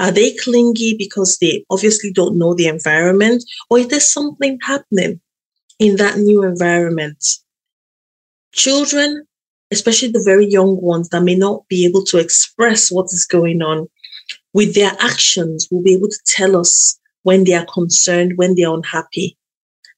Are 0.00 0.10
they 0.10 0.34
clingy 0.34 0.96
because 0.98 1.38
they 1.38 1.64
obviously 1.70 2.12
don't 2.12 2.36
know 2.36 2.52
the 2.52 2.66
environment, 2.66 3.44
or 3.70 3.78
is 3.78 3.88
there 3.88 4.00
something 4.00 4.58
happening 4.62 5.20
in 5.78 5.96
that 5.96 6.18
new 6.18 6.42
environment? 6.42 7.24
Children, 8.52 9.24
especially 9.70 10.08
the 10.08 10.22
very 10.24 10.46
young 10.46 10.80
ones 10.80 11.10
that 11.10 11.22
may 11.22 11.36
not 11.36 11.68
be 11.68 11.86
able 11.86 12.02
to 12.06 12.18
express 12.18 12.90
what 12.90 13.06
is 13.12 13.26
going 13.26 13.62
on, 13.62 13.86
with 14.52 14.74
their 14.74 14.92
actions 14.98 15.68
will 15.70 15.82
be 15.82 15.94
able 15.94 16.08
to 16.08 16.18
tell 16.26 16.56
us 16.56 16.98
when 17.22 17.44
they 17.44 17.54
are 17.54 17.66
concerned, 17.66 18.32
when 18.36 18.56
they 18.56 18.64
are 18.64 18.74
unhappy, 18.74 19.36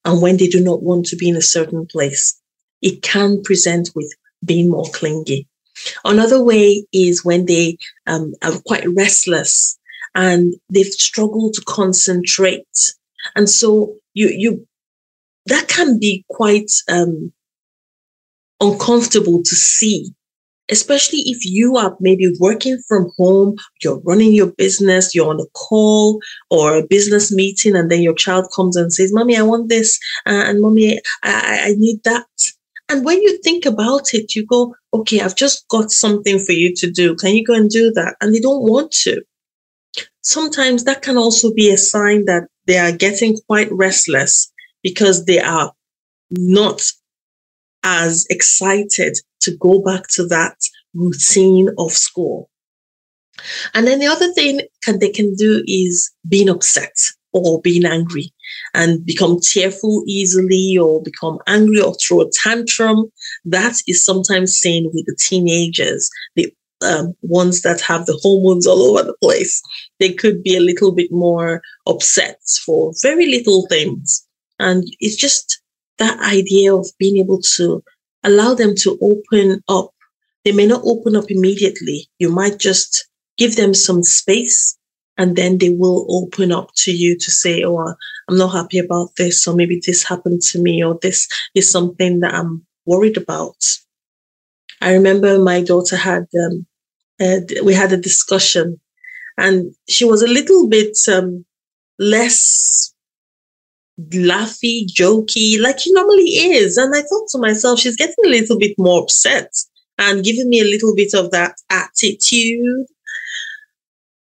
and 0.05 0.21
when 0.21 0.37
they 0.37 0.49
do 0.49 0.61
not 0.61 0.83
want 0.83 1.07
to 1.07 1.17
be 1.17 1.29
in 1.29 1.37
a 1.37 1.43
certain 1.43 1.87
place. 1.87 2.39
It 2.83 3.03
can 3.03 3.41
present 3.43 3.91
with 3.95 4.13
being 4.45 4.69
more 4.69 4.87
clingy. 4.93 5.49
Another 6.05 6.43
way 6.43 6.87
is 6.93 7.25
when 7.25 7.47
they 7.47 7.79
um, 8.07 8.35
are 8.43 8.59
quite 8.67 8.87
restless 8.95 9.79
and 10.15 10.55
they've 10.71 10.87
struggled 10.87 11.55
to 11.55 11.63
concentrate. 11.63 12.95
And 13.35 13.49
so 13.49 13.95
you, 14.15 14.29
you, 14.29 14.67
that 15.47 15.69
can 15.69 15.99
be 15.99 16.25
quite 16.29 16.71
um, 16.89 17.33
uncomfortable 18.61 19.43
to 19.43 19.55
see 19.55 20.15
especially 20.73 21.19
if 21.27 21.45
you 21.45 21.77
are 21.77 21.97
maybe 22.01 22.35
working 22.41 22.81
from 22.89 23.11
home, 23.19 23.57
you're 23.83 24.01
running 24.01 24.33
your 24.33 24.53
business, 24.53 25.15
you're 25.15 25.29
on 25.29 25.41
a 25.41 25.47
call 25.55 26.21
or 26.51 26.77
a 26.77 26.87
business 26.87 27.33
meeting, 27.33 27.77
and 27.77 27.91
then 27.91 28.03
your 28.03 28.15
child 28.15 28.47
comes 28.55 28.75
and 28.75 28.93
says, 28.93 29.13
Mommy, 29.13 29.37
I 29.37 29.43
want 29.43 29.69
this, 29.69 29.99
and 30.25 30.61
Mommy, 30.61 30.99
I, 31.23 31.61
I 31.65 31.75
need 31.77 32.03
that. 32.05 32.27
And 32.93 33.07
when 33.07 33.23
you 33.23 33.39
think 33.39 33.65
about 33.65 34.13
it, 34.13 34.35
you 34.35 34.45
go, 34.45 34.75
okay, 34.93 35.23
I've 35.23 35.35
just 35.35 35.67
got 35.69 35.91
something 35.91 36.39
for 36.39 36.53
you 36.53 36.75
to 36.77 36.91
do. 36.91 37.17
Can 37.17 37.35
you 37.35 37.43
go 37.43 37.55
and 37.55 37.71
do 37.71 37.91
that? 37.93 38.17
And 38.21 38.35
they 38.35 38.39
don't 38.39 38.69
want 38.69 38.93
to. 39.05 39.23
Sometimes 40.21 40.85
that 40.85 41.01
can 41.01 41.17
also 41.17 41.55
be 41.55 41.71
a 41.71 41.79
sign 41.79 42.27
that 42.27 42.49
they 42.67 42.77
are 42.77 42.93
getting 42.93 43.39
quite 43.49 43.73
restless 43.73 44.53
because 44.83 45.25
they 45.25 45.41
are 45.41 45.73
not 46.31 46.83
as 47.83 48.27
excited 48.29 49.17
to 49.41 49.57
go 49.57 49.81
back 49.81 50.03
to 50.09 50.27
that 50.27 50.59
routine 50.93 51.71
of 51.79 51.93
school. 51.93 52.51
And 53.73 53.87
then 53.87 54.01
the 54.01 54.07
other 54.07 54.31
thing 54.35 54.61
can, 54.83 54.99
they 54.99 55.09
can 55.09 55.35
do 55.35 55.65
is 55.67 56.13
being 56.29 56.51
upset 56.51 56.93
or 57.33 57.59
being 57.63 57.87
angry 57.87 58.35
and 58.75 59.05
become 59.05 59.39
tearful 59.41 60.03
easily 60.07 60.77
or 60.79 61.03
become 61.03 61.39
angry 61.47 61.81
or 61.81 61.95
throw 61.95 62.23
a 62.23 62.31
tantrum. 62.31 63.11
That 63.45 63.81
is 63.87 64.05
sometimes 64.05 64.53
seen 64.53 64.91
with 64.93 65.07
the 65.07 65.17
teenagers, 65.19 66.09
the 66.37 66.53
um, 66.83 67.15
ones 67.23 67.63
that 67.63 67.81
have 67.83 68.07
the 68.07 68.19
hormones 68.23 68.67
all 68.67 68.83
over 68.83 69.03
the 69.03 69.17
place. 69.23 69.63
They 70.01 70.13
could 70.13 70.43
be 70.43 70.57
a 70.57 70.61
little 70.61 70.93
bit 70.93 71.13
more 71.13 71.63
upset 71.87 72.41
for 72.65 72.93
very 73.03 73.27
little 73.27 73.67
things. 73.69 74.27
And 74.59 74.85
it's 75.01 75.17
just 75.17 75.61
that 75.99 76.19
idea 76.21 76.75
of 76.75 76.87
being 76.99 77.19
able 77.19 77.41
to 77.57 77.83
allow 78.25 78.55
them 78.55 78.75
to 78.77 78.99
open 79.01 79.63
up. 79.69 79.91
They 80.45 80.53
may 80.53 80.67
not 80.67 80.83
open 80.85 81.15
up 81.15 81.31
immediately. 81.31 82.09
You 82.19 82.31
might 82.31 82.59
just 82.59 83.07
give 83.39 83.57
them 83.57 83.75
some 83.75 84.03
space 84.03 84.77
and 85.23 85.37
then 85.37 85.59
they 85.59 85.71
will 85.71 86.05
open 86.09 86.51
up 86.51 86.71
to 86.75 86.91
you 86.91 87.17
to 87.17 87.31
say, 87.31 87.63
Oh, 87.63 87.95
I'm 88.29 88.37
not 88.37 88.49
happy 88.49 88.79
about 88.79 89.11
this, 89.17 89.47
or 89.47 89.55
maybe 89.55 89.81
this 89.87 90.03
happened 90.03 90.43
to 90.51 90.61
me, 90.61 90.83
or 90.85 90.99
this 91.01 91.29
is 91.55 91.71
something 91.71 92.19
that 92.21 92.35
I'm 92.35 92.67
worried 92.87 93.17
about. 93.17 93.55
I 94.81 94.95
remember 94.95 95.39
my 95.39 95.63
daughter 95.63 95.95
had, 95.97 96.27
um, 96.45 96.67
uh, 97.21 97.39
we 97.63 97.73
had 97.73 97.93
a 97.93 97.97
discussion 97.97 98.81
and 99.39 99.73
she 99.89 100.05
was 100.05 100.23
a 100.23 100.27
little 100.27 100.69
bit 100.69 100.99
um, 101.09 101.45
less 102.01 102.93
laughy, 104.01 104.87
jokey, 104.93 105.61
like 105.61 105.79
she 105.79 105.93
normally 105.93 106.33
is. 106.57 106.77
And 106.77 106.97
I 106.97 107.03
thought 107.03 107.29
to 107.29 107.39
myself, 107.39 107.79
she's 107.79 107.97
getting 107.97 108.25
a 108.25 108.29
little 108.29 108.59
bit 108.59 108.75
more 108.77 109.03
upset 109.03 109.53
and 109.99 110.25
giving 110.25 110.49
me 110.49 110.61
a 110.61 110.65
little 110.65 110.97
bit 110.97 111.15
of 111.15 111.31
that 111.31 111.55
attitude. 111.71 112.87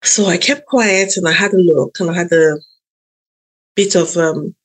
So 0.06 0.28
I 0.28 0.38
kept 0.38 0.68
quiet 0.68 1.18
and 1.18 1.28
I 1.28 1.32
had 1.32 1.52
a 1.54 1.58
look 1.58 2.00
and 2.00 2.12
I 2.12 2.14
had 2.14 2.32
a 2.32 2.58
bit 3.76 3.96
of 3.96 4.16
um, 4.16 4.56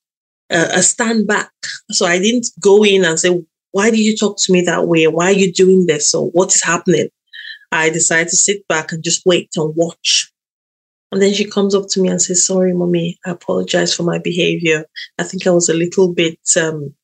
a, 0.51 0.69
a 0.75 0.83
stand 0.83 1.27
back. 1.27 1.51
So 1.91 2.05
I 2.07 2.19
didn't 2.19 2.49
go 2.61 2.85
in 2.85 3.05
and 3.05 3.19
say, 3.19 3.31
why 3.73 3.91
did 3.91 4.01
you 4.01 4.17
talk 4.17 4.37
to 4.41 4.53
me 4.53 4.61
that 4.63 4.87
way? 4.87 5.07
Why 5.07 5.27
are 5.27 5.33
you 5.33 5.53
doing 5.53 5.87
this? 5.87 6.15
Or 6.15 6.31
what 6.31 6.55
is 6.55 6.63
happening? 6.63 7.09
I 7.73 7.89
decided 7.89 8.29
to 8.29 8.37
sit 8.37 8.67
back 8.69 8.93
and 8.93 9.03
just 9.03 9.25
wait 9.25 9.51
and 9.57 9.75
watch. 9.75 10.31
And 11.13 11.23
then 11.23 11.33
she 11.33 11.45
comes 11.45 11.75
up 11.75 11.87
to 11.91 12.03
me 12.03 12.09
and 12.09 12.21
says, 12.21 12.47
Sorry, 12.47 12.73
mommy, 12.73 13.19
I 13.25 13.31
apologize 13.31 13.95
for 13.95 14.03
my 14.03 14.19
behavior. 14.19 14.85
I 15.19 15.25
think 15.25 15.47
I 15.47 15.51
was 15.51 15.69
a 15.69 15.75
little 15.75 16.13
bit 16.13 16.39
um, 16.61 16.95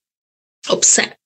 upset. 0.71 1.19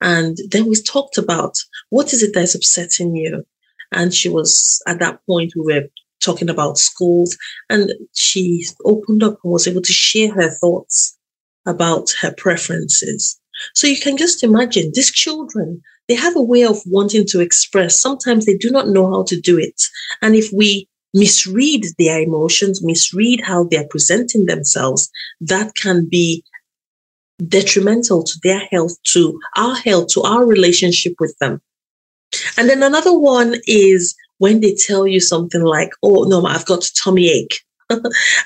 And 0.00 0.38
then 0.50 0.66
we 0.66 0.76
talked 0.76 1.18
about 1.18 1.56
what 1.90 2.12
is 2.12 2.22
it 2.22 2.32
that's 2.32 2.54
upsetting 2.54 3.16
you? 3.16 3.44
And 3.90 4.14
she 4.14 4.28
was 4.28 4.80
at 4.86 5.00
that 5.00 5.20
point, 5.26 5.54
we 5.56 5.74
were 5.74 5.88
talking 6.20 6.50
about 6.50 6.78
schools, 6.78 7.36
and 7.70 7.92
she 8.14 8.66
opened 8.84 9.22
up 9.22 9.38
and 9.42 9.52
was 9.52 9.66
able 9.66 9.82
to 9.82 9.92
share 9.92 10.32
her 10.32 10.50
thoughts 10.50 11.16
about 11.66 12.10
her 12.20 12.32
preferences. 12.36 13.38
So 13.74 13.86
you 13.86 13.98
can 13.98 14.16
just 14.16 14.42
imagine 14.42 14.90
these 14.94 15.10
children, 15.10 15.82
they 16.08 16.14
have 16.14 16.36
a 16.36 16.42
way 16.42 16.64
of 16.64 16.78
wanting 16.86 17.26
to 17.26 17.40
express. 17.40 18.00
Sometimes 18.00 18.46
they 18.46 18.56
do 18.56 18.70
not 18.70 18.88
know 18.88 19.10
how 19.10 19.24
to 19.24 19.40
do 19.40 19.58
it. 19.58 19.80
And 20.22 20.34
if 20.34 20.50
we 20.52 20.88
misread 21.14 21.84
their 21.98 22.20
emotions, 22.20 22.84
misread 22.84 23.40
how 23.42 23.64
they're 23.64 23.88
presenting 23.88 24.46
themselves, 24.46 25.10
that 25.40 25.74
can 25.74 26.08
be 26.08 26.44
detrimental 27.46 28.22
to 28.24 28.38
their 28.42 28.60
health, 28.70 28.96
to 29.04 29.38
our 29.56 29.76
health, 29.76 30.08
to 30.08 30.22
our 30.22 30.44
relationship 30.44 31.14
with 31.20 31.36
them. 31.40 31.60
And 32.56 32.68
then 32.68 32.82
another 32.82 33.16
one 33.16 33.56
is 33.66 34.14
when 34.38 34.60
they 34.60 34.74
tell 34.74 35.06
you 35.06 35.20
something 35.20 35.62
like, 35.62 35.90
"Oh 36.02 36.24
no, 36.24 36.44
I've 36.46 36.66
got 36.66 36.90
tummy 37.02 37.28
ache. 37.30 37.60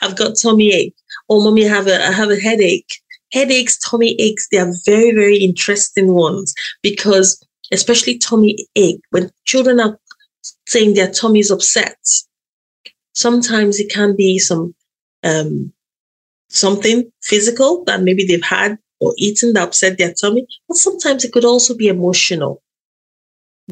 I've 0.02 0.16
got 0.16 0.36
tummy 0.36 0.72
ache. 0.72 0.94
Oh, 1.28 1.42
mommy, 1.42 1.66
I 1.66 1.68
have 1.68 1.86
a 1.86 2.06
I 2.06 2.12
have 2.12 2.30
a 2.30 2.40
headache." 2.40 2.98
Headaches, 3.32 3.78
tummy 3.78 4.14
aches, 4.20 4.46
they 4.50 4.58
are 4.58 4.72
very 4.84 5.12
very 5.12 5.38
interesting 5.38 6.12
ones 6.12 6.54
because 6.82 7.42
especially 7.72 8.18
tummy 8.18 8.56
ache 8.76 9.00
when 9.10 9.30
children 9.46 9.80
are 9.80 9.98
saying 10.68 10.94
their 10.94 11.10
tummy 11.10 11.40
is 11.40 11.50
upset 11.50 11.96
Sometimes 13.14 13.78
it 13.78 13.90
can 13.90 14.16
be 14.16 14.38
some 14.38 14.74
um, 15.22 15.72
something 16.48 17.10
physical 17.22 17.84
that 17.84 18.02
maybe 18.02 18.24
they've 18.24 18.42
had 18.42 18.78
or 19.00 19.14
eaten 19.18 19.52
that 19.54 19.68
upset 19.68 19.98
their 19.98 20.14
tummy, 20.14 20.46
but 20.68 20.76
sometimes 20.76 21.24
it 21.24 21.32
could 21.32 21.44
also 21.44 21.76
be 21.76 21.88
emotional. 21.88 22.62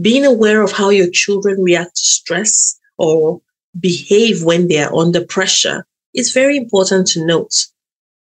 Being 0.00 0.24
aware 0.24 0.62
of 0.62 0.72
how 0.72 0.90
your 0.90 1.10
children 1.10 1.62
react 1.62 1.96
to 1.96 2.02
stress 2.02 2.78
or 2.98 3.40
behave 3.78 4.44
when 4.44 4.68
they 4.68 4.82
are 4.82 4.94
under 4.94 5.24
pressure 5.24 5.86
is 6.14 6.32
very 6.32 6.56
important 6.56 7.06
to 7.08 7.24
note. 7.24 7.66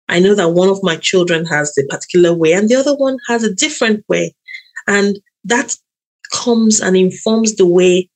I 0.08 0.20
know 0.20 0.36
that 0.36 0.50
one 0.50 0.70
of 0.70 0.84
my 0.84 0.96
children 0.96 1.46
has 1.46 1.78
a 1.78 1.86
particular 1.88 2.34
way 2.34 2.54
and 2.54 2.70
the 2.70 2.76
other 2.76 2.96
one 2.96 3.18
has 3.28 3.44
a 3.44 3.54
different 3.54 4.04
way. 4.08 4.36
And 4.88 5.20
that 5.44 5.76
comes 6.34 6.82
and 6.82 6.96
informs 6.98 7.56
the 7.56 7.68
way 7.68 8.10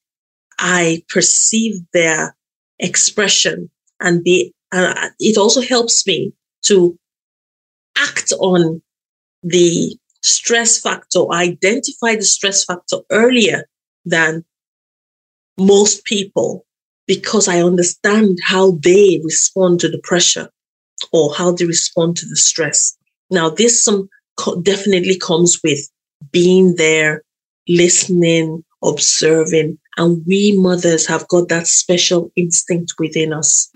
I 0.60 1.04
perceive 1.10 1.76
their 1.94 2.36
expression 2.80 3.70
and 4.00 4.24
the 4.24 4.52
And 4.72 4.98
uh, 4.98 5.10
it 5.20 5.38
also 5.38 5.62
helps 5.62 6.06
me 6.08 6.34
to 6.64 6.98
act 7.98 8.34
on 8.40 8.82
the 9.44 9.96
stress 10.24 10.80
factor, 10.80 11.32
identify 11.32 12.16
the 12.16 12.24
stress 12.24 12.64
factor 12.64 12.98
earlier 13.12 13.66
than 14.06 14.44
most 15.58 16.06
people 16.06 16.66
because 17.08 17.48
I 17.48 17.62
understand 17.62 18.40
how 18.44 18.72
they 18.72 19.22
respond 19.24 19.80
to 19.82 19.90
the 19.90 20.00
pressure 20.04 20.50
or 21.12 21.34
how 21.36 21.52
they 21.52 21.66
respond 21.66 22.18
to 22.18 22.26
the 22.26 22.36
stress. 22.36 22.98
Now, 23.30 23.50
this 23.50 23.84
some 23.84 24.10
definitely 24.64 25.18
comes 25.18 25.60
with 25.64 25.80
being 26.32 26.76
there, 26.76 27.24
listening, 27.68 28.64
observing, 28.84 29.78
and 29.98 30.26
we 30.26 30.58
mothers 30.58 31.06
have 31.08 31.28
got 31.28 31.50
that 31.50 31.68
special 31.68 32.32
instinct 32.36 32.94
within 32.98 33.34
us. 33.34 33.70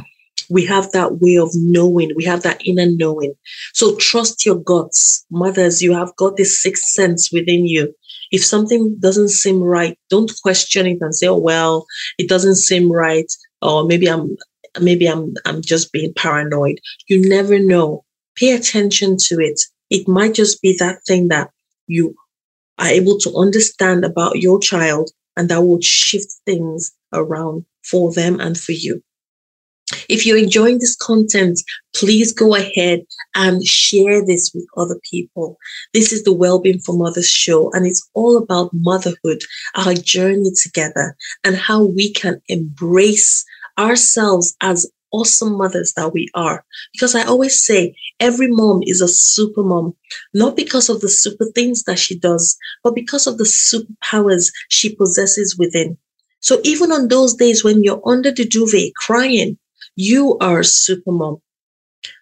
We 0.50 0.66
have 0.66 0.92
that 0.92 1.20
way 1.20 1.38
of 1.38 1.50
knowing. 1.54 2.12
We 2.16 2.24
have 2.26 2.44
that 2.44 2.62
inner 2.66 2.86
knowing. 2.88 3.34
So 3.74 3.96
trust 3.98 4.46
your 4.46 4.56
guts. 4.56 5.26
Mothers, 5.30 5.82
you 5.82 5.94
have 5.94 6.16
got 6.16 6.38
this 6.38 6.62
sixth 6.62 6.86
sense 6.86 7.32
within 7.32 7.66
you. 7.66 7.94
If 8.32 8.44
something 8.44 8.98
doesn't 9.00 9.30
seem 9.30 9.62
right, 9.62 9.98
don't 10.10 10.32
question 10.42 10.86
it 10.86 10.98
and 11.02 11.16
say, 11.16 11.28
oh, 11.28 11.38
well, 11.38 11.86
it 12.18 12.30
doesn't 12.30 12.56
seem 12.56 12.92
right. 12.92 13.32
Or 13.62 13.86
maybe 13.86 14.08
I'm, 14.08 14.36
maybe 14.82 15.08
I'm, 15.08 15.34
I'm 15.46 15.62
just 15.62 15.92
being 15.92 16.14
paranoid. 16.14 16.80
You 17.08 17.28
never 17.28 17.60
know. 17.60 18.04
Pay 18.36 18.54
attention 18.54 19.18
to 19.18 19.36
it. 19.40 19.60
It 19.90 20.08
might 20.08 20.34
just 20.34 20.62
be 20.62 20.76
that 20.80 21.00
thing 21.08 21.30
that 21.30 21.50
you 21.88 22.16
are 22.78 22.88
able 22.88 23.18
to 23.20 23.36
understand 23.36 24.06
about 24.06 24.38
your 24.38 24.60
child 24.60 25.10
and 25.36 25.50
that 25.50 25.62
will 25.62 25.82
shift 25.82 26.32
things 26.46 26.92
around 27.14 27.66
for 27.90 28.14
them 28.14 28.40
and 28.40 28.58
for 28.58 28.74
you. 28.74 29.02
If 30.10 30.26
you're 30.26 30.38
enjoying 30.38 30.80
this 30.80 30.95
content, 30.95 31.60
please 31.95 32.34
go 32.34 32.56
ahead 32.56 33.02
and 33.36 33.65
share 33.65 34.26
this 34.26 34.52
with 34.54 34.65
other 34.76 35.00
people. 35.10 35.58
This 35.93 36.12
is 36.12 36.23
the 36.23 36.34
Wellbeing 36.34 36.80
for 36.80 36.95
Mothers 36.97 37.30
show, 37.30 37.71
and 37.71 37.86
it's 37.86 38.08
all 38.13 38.38
about 38.38 38.71
motherhood, 38.73 39.41
our 39.76 39.93
journey 39.93 40.52
together, 40.62 41.15
and 41.43 41.56
how 41.56 41.84
we 41.84 42.12
can 42.12 42.41
embrace 42.50 43.45
ourselves 43.78 44.56
as 44.62 44.91
awesome 45.12 45.58
mothers 45.58 45.93
that 45.95 46.13
we 46.13 46.30
are. 46.34 46.65
Because 46.93 47.15
I 47.15 47.23
always 47.23 47.63
say 47.63 47.95
every 48.19 48.47
mom 48.50 48.82
is 48.84 49.02
a 49.02 49.08
super 49.08 49.63
mom, 49.63 49.95
not 50.34 50.56
because 50.56 50.89
of 50.89 51.00
the 51.02 51.10
super 51.10 51.45
things 51.56 51.84
that 51.84 52.00
she 52.00 52.17
does, 52.17 52.58
but 52.84 52.95
because 52.95 53.26
of 53.26 53.38
the 53.38 53.45
superpowers 53.45 54.52
she 54.69 54.95
possesses 54.95 55.58
within. 55.58 55.97
So 56.39 56.60
even 56.63 56.91
on 56.91 57.08
those 57.08 57.36
days 57.36 57.63
when 57.63 57.84
you're 57.84 58.02
under 58.06 58.32
the 58.32 58.45
duvet 58.45 58.93
crying, 58.95 59.58
you 59.98 60.38
are 60.40 60.62
a 60.62 60.64
super 60.64 61.12
mom. 61.12 61.42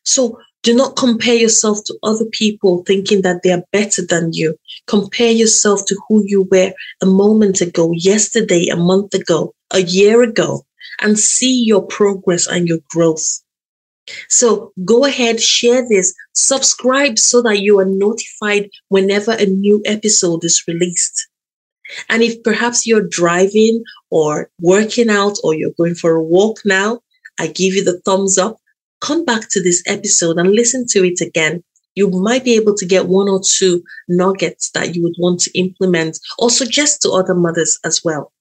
So 0.03 0.39
do 0.63 0.73
not 0.73 0.95
compare 0.95 1.35
yourself 1.35 1.83
to 1.85 1.99
other 2.01 2.25
people 2.31 2.83
thinking 2.87 3.21
that 3.21 3.43
they 3.43 3.51
are 3.51 3.63
better 3.71 4.03
than 4.03 4.33
you. 4.33 4.57
Compare 4.87 5.31
yourself 5.31 5.85
to 5.85 6.01
who 6.07 6.23
you 6.25 6.47
were 6.49 6.73
a 7.03 7.05
moment 7.05 7.61
ago, 7.61 7.91
yesterday, 7.93 8.69
a 8.69 8.75
month 8.75 9.13
ago, 9.13 9.53
a 9.71 9.81
year 9.81 10.23
ago 10.23 10.65
and 11.01 11.19
see 11.19 11.63
your 11.63 11.85
progress 11.85 12.47
and 12.47 12.67
your 12.67 12.79
growth. 12.89 13.41
So 14.29 14.71
go 14.83 15.05
ahead, 15.05 15.41
share 15.41 15.87
this, 15.87 16.13
subscribe 16.33 17.17
so 17.17 17.41
that 17.41 17.59
you 17.59 17.79
are 17.79 17.85
notified 17.85 18.69
whenever 18.89 19.31
a 19.31 19.45
new 19.45 19.81
episode 19.85 20.43
is 20.43 20.63
released. 20.67 21.27
And 22.09 22.23
if 22.23 22.41
perhaps 22.43 22.87
you're 22.87 23.07
driving 23.07 23.83
or 24.09 24.49
working 24.59 25.09
out 25.09 25.37
or 25.43 25.53
you're 25.53 25.73
going 25.77 25.95
for 25.95 26.15
a 26.15 26.23
walk 26.23 26.61
now, 26.65 27.01
I 27.39 27.47
give 27.47 27.73
you 27.73 27.83
the 27.83 28.01
thumbs 28.05 28.37
up. 28.37 28.57
Come 29.01 29.25
back 29.25 29.49
to 29.51 29.61
this 29.61 29.83
episode 29.87 30.37
and 30.37 30.51
listen 30.51 30.85
to 30.89 31.05
it 31.05 31.21
again. 31.21 31.63
You 31.95 32.09
might 32.09 32.43
be 32.43 32.55
able 32.55 32.75
to 32.75 32.85
get 32.85 33.07
one 33.07 33.29
or 33.29 33.41
two 33.45 33.83
nuggets 34.09 34.71
that 34.71 34.95
you 34.95 35.03
would 35.03 35.15
want 35.17 35.39
to 35.41 35.57
implement 35.57 36.19
or 36.37 36.49
suggest 36.49 37.01
to 37.01 37.11
other 37.11 37.35
mothers 37.35 37.79
as 37.83 38.03
well. 38.03 38.31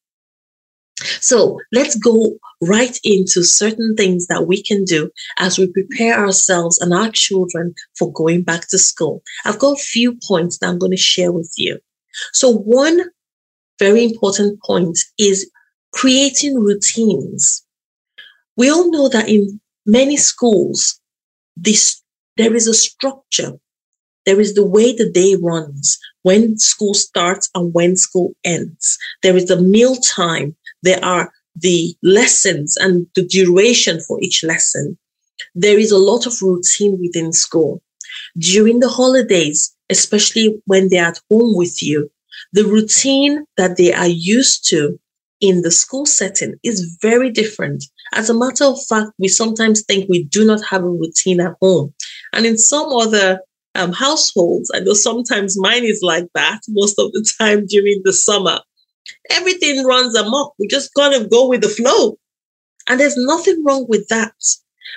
So 1.20 1.58
let's 1.72 1.96
go 1.96 2.36
right 2.60 2.98
into 3.04 3.42
certain 3.42 3.94
things 3.96 4.26
that 4.28 4.46
we 4.46 4.62
can 4.62 4.84
do 4.84 5.10
as 5.38 5.58
we 5.58 5.70
prepare 5.72 6.18
ourselves 6.18 6.78
and 6.78 6.94
our 6.94 7.10
children 7.10 7.74
for 7.98 8.12
going 8.12 8.42
back 8.42 8.68
to 8.68 8.78
school. 8.78 9.22
I've 9.44 9.58
got 9.58 9.78
a 9.78 9.82
few 9.82 10.18
points 10.26 10.58
that 10.58 10.68
I'm 10.68 10.78
going 10.78 10.92
to 10.92 10.96
share 10.96 11.32
with 11.32 11.52
you. 11.56 11.78
So 12.32 12.50
one 12.50 13.02
very 13.78 14.04
important 14.04 14.62
point 14.62 14.98
is 15.18 15.50
creating 15.92 16.58
routines. 16.58 17.63
We 18.56 18.70
all 18.70 18.90
know 18.90 19.08
that 19.08 19.28
in 19.28 19.60
many 19.86 20.16
schools, 20.16 21.00
this, 21.56 22.02
there 22.36 22.54
is 22.54 22.66
a 22.66 22.74
structure. 22.74 23.52
There 24.26 24.40
is 24.40 24.54
the 24.54 24.64
way 24.64 24.92
the 24.94 25.10
day 25.10 25.36
runs, 25.40 25.98
when 26.22 26.58
school 26.58 26.94
starts 26.94 27.50
and 27.54 27.74
when 27.74 27.96
school 27.96 28.34
ends. 28.44 28.98
There 29.22 29.36
is 29.36 29.50
a 29.50 29.60
meal 29.60 29.96
time 29.96 30.56
there 30.84 31.02
are 31.02 31.32
the 31.56 31.96
lessons 32.02 32.76
and 32.76 33.06
the 33.14 33.26
duration 33.26 34.00
for 34.00 34.20
each 34.20 34.44
lesson. 34.44 34.98
There 35.54 35.78
is 35.78 35.90
a 35.90 35.98
lot 35.98 36.26
of 36.26 36.40
routine 36.42 36.98
within 37.00 37.32
school. 37.32 37.82
During 38.38 38.80
the 38.80 38.88
holidays, 38.88 39.74
especially 39.88 40.60
when 40.66 40.88
they're 40.88 41.06
at 41.06 41.20
home 41.30 41.56
with 41.56 41.82
you, 41.82 42.10
the 42.52 42.64
routine 42.64 43.44
that 43.56 43.76
they 43.78 43.92
are 43.94 44.08
used 44.08 44.68
to 44.68 44.98
in 45.40 45.62
the 45.62 45.70
school 45.70 46.06
setting 46.06 46.54
is 46.62 46.98
very 47.00 47.30
different. 47.30 47.84
As 48.14 48.30
a 48.30 48.34
matter 48.34 48.64
of 48.64 48.78
fact, 48.88 49.10
we 49.18 49.28
sometimes 49.28 49.82
think 49.84 50.08
we 50.08 50.24
do 50.24 50.44
not 50.44 50.64
have 50.64 50.82
a 50.82 50.88
routine 50.88 51.40
at 51.40 51.54
home. 51.60 51.92
And 52.32 52.46
in 52.46 52.56
some 52.56 52.92
other 52.92 53.40
um, 53.74 53.92
households, 53.92 54.70
I 54.74 54.80
know 54.80 54.94
sometimes 54.94 55.60
mine 55.60 55.84
is 55.84 56.00
like 56.02 56.26
that 56.34 56.60
most 56.68 56.98
of 56.98 57.12
the 57.12 57.28
time 57.38 57.66
during 57.66 58.00
the 58.04 58.12
summer 58.12 58.60
everything 59.30 59.84
runs 59.84 60.14
amok. 60.14 60.54
We 60.58 60.66
just 60.66 60.92
kind 60.94 61.14
of 61.14 61.30
go 61.30 61.48
with 61.48 61.62
the 61.62 61.68
flow. 61.68 62.18
And 62.88 63.00
there's 63.00 63.16
nothing 63.16 63.64
wrong 63.64 63.86
with 63.88 64.08
that. 64.08 64.34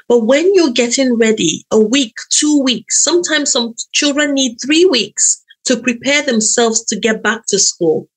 But 0.08 0.26
when 0.26 0.54
you're 0.54 0.72
getting 0.72 1.18
ready, 1.18 1.66
a 1.72 1.80
week, 1.80 2.14
two 2.30 2.62
weeks, 2.62 3.04
sometimes 3.04 3.52
some 3.52 3.74
children 3.94 4.34
need 4.34 4.58
three 4.58 4.86
weeks 4.86 5.44
to 5.66 5.78
prepare 5.78 6.22
themselves 6.24 6.84
to 6.86 7.00
get 7.00 7.24
back 7.24 7.44
to 7.48 7.60
school. 7.60 8.08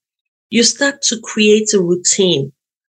You 0.51 0.63
start 0.65 1.03
to 1.03 1.21
create 1.23 1.73
a 1.73 1.81
routine, 1.81 2.53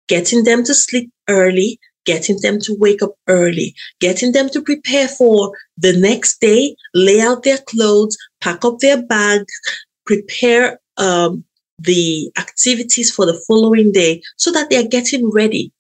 getting 0.08 0.44
them 0.44 0.63
to 0.65 0.74
sleep 0.74 1.10
early, 1.30 1.80
getting 2.06 2.39
them 2.41 2.60
to 2.62 2.76
wake 2.80 3.02
up 3.02 3.13
early, 3.28 3.76
getting 4.00 4.32
them 4.32 4.50
to 4.50 4.62
prepare 4.62 5.08
for 5.08 5.52
the 5.78 5.98
next 5.98 6.39
day, 6.39 6.76
lay 6.94 7.22
out 7.22 7.44
their 7.44 7.58
clothes, 7.58 8.18
pack 8.41 8.63
up 8.63 8.80
their 8.80 9.02
bags, 9.02 9.54
prepare 10.06 10.80
um, 10.98 11.44
the 11.80 12.32
activities 12.38 13.13
for 13.13 13.26
the 13.26 13.41
following 13.48 13.91
day 13.91 14.22
so 14.38 14.52
that 14.52 14.70
they're 14.70 14.88
getting 14.88 15.30
ready 15.32 15.72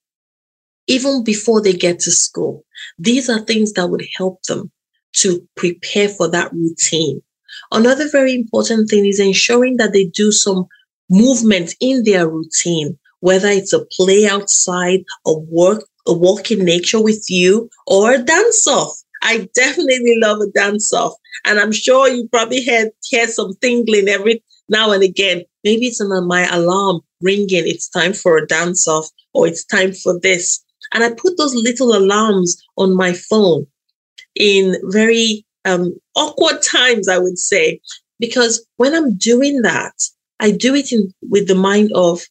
even 0.87 1.23
before 1.23 1.61
they 1.61 1.73
get 1.73 1.99
to 1.99 2.11
school. 2.11 2.63
These 2.99 3.29
are 3.29 3.39
things 3.39 3.73
that 3.73 3.87
would 3.87 4.05
help 4.17 4.43
them 4.43 4.71
to 5.17 5.47
prepare 5.55 6.09
for 6.09 6.27
that 6.29 6.51
routine. 6.53 7.21
Another 7.71 8.09
very 8.09 8.35
important 8.35 8.89
thing 8.89 9.05
is 9.05 9.19
ensuring 9.19 9.77
that 9.77 9.93
they 9.93 10.05
do 10.05 10.31
some 10.31 10.67
movement 11.09 11.73
in 11.79 12.03
their 12.03 12.27
routine, 12.27 12.97
whether 13.21 13.47
it's 13.47 13.73
a 13.73 13.85
play 13.85 14.27
outside, 14.27 15.03
a 15.25 15.37
work, 15.37 15.83
a 16.07 16.13
walk 16.13 16.51
in 16.51 16.63
nature 16.63 17.01
with 17.01 17.25
you, 17.29 17.69
or 17.87 18.13
a 18.13 18.17
dance 18.17 18.67
off. 18.67 18.95
I 19.21 19.49
definitely 19.55 20.17
love 20.21 20.39
a 20.41 20.47
dance 20.51 20.93
off. 20.93 21.13
And 21.45 21.59
I'm 21.59 21.71
sure 21.71 22.07
you 22.07 22.27
probably 22.29 22.65
heard 22.65 22.91
some 23.29 23.53
tingling 23.61 24.07
every 24.07 24.43
now 24.69 24.91
and 24.91 25.03
again. 25.03 25.43
Maybe 25.63 25.87
it's 25.87 26.01
on 26.01 26.27
my 26.27 26.47
alarm 26.51 27.01
ringing. 27.21 27.67
It's 27.67 27.89
time 27.89 28.13
for 28.13 28.37
a 28.37 28.45
dance 28.45 28.87
off 28.87 29.07
or 29.33 29.47
it's 29.47 29.65
time 29.65 29.93
for 29.93 30.19
this. 30.19 30.63
And 30.93 31.03
I 31.03 31.09
put 31.09 31.37
those 31.37 31.55
little 31.55 31.95
alarms 31.95 32.61
on 32.77 32.95
my 32.95 33.13
phone 33.13 33.65
in 34.35 34.75
very 34.85 35.45
um, 35.65 35.95
awkward 36.15 36.61
times, 36.61 37.07
I 37.07 37.17
would 37.17 37.39
say, 37.39 37.79
because 38.19 38.65
when 38.77 38.93
I'm 38.93 39.17
doing 39.17 39.61
that, 39.63 39.93
I 40.39 40.51
do 40.51 40.75
it 40.75 40.91
in, 40.91 41.11
with 41.29 41.47
the 41.47 41.55
mind 41.55 41.91
of 41.95 42.21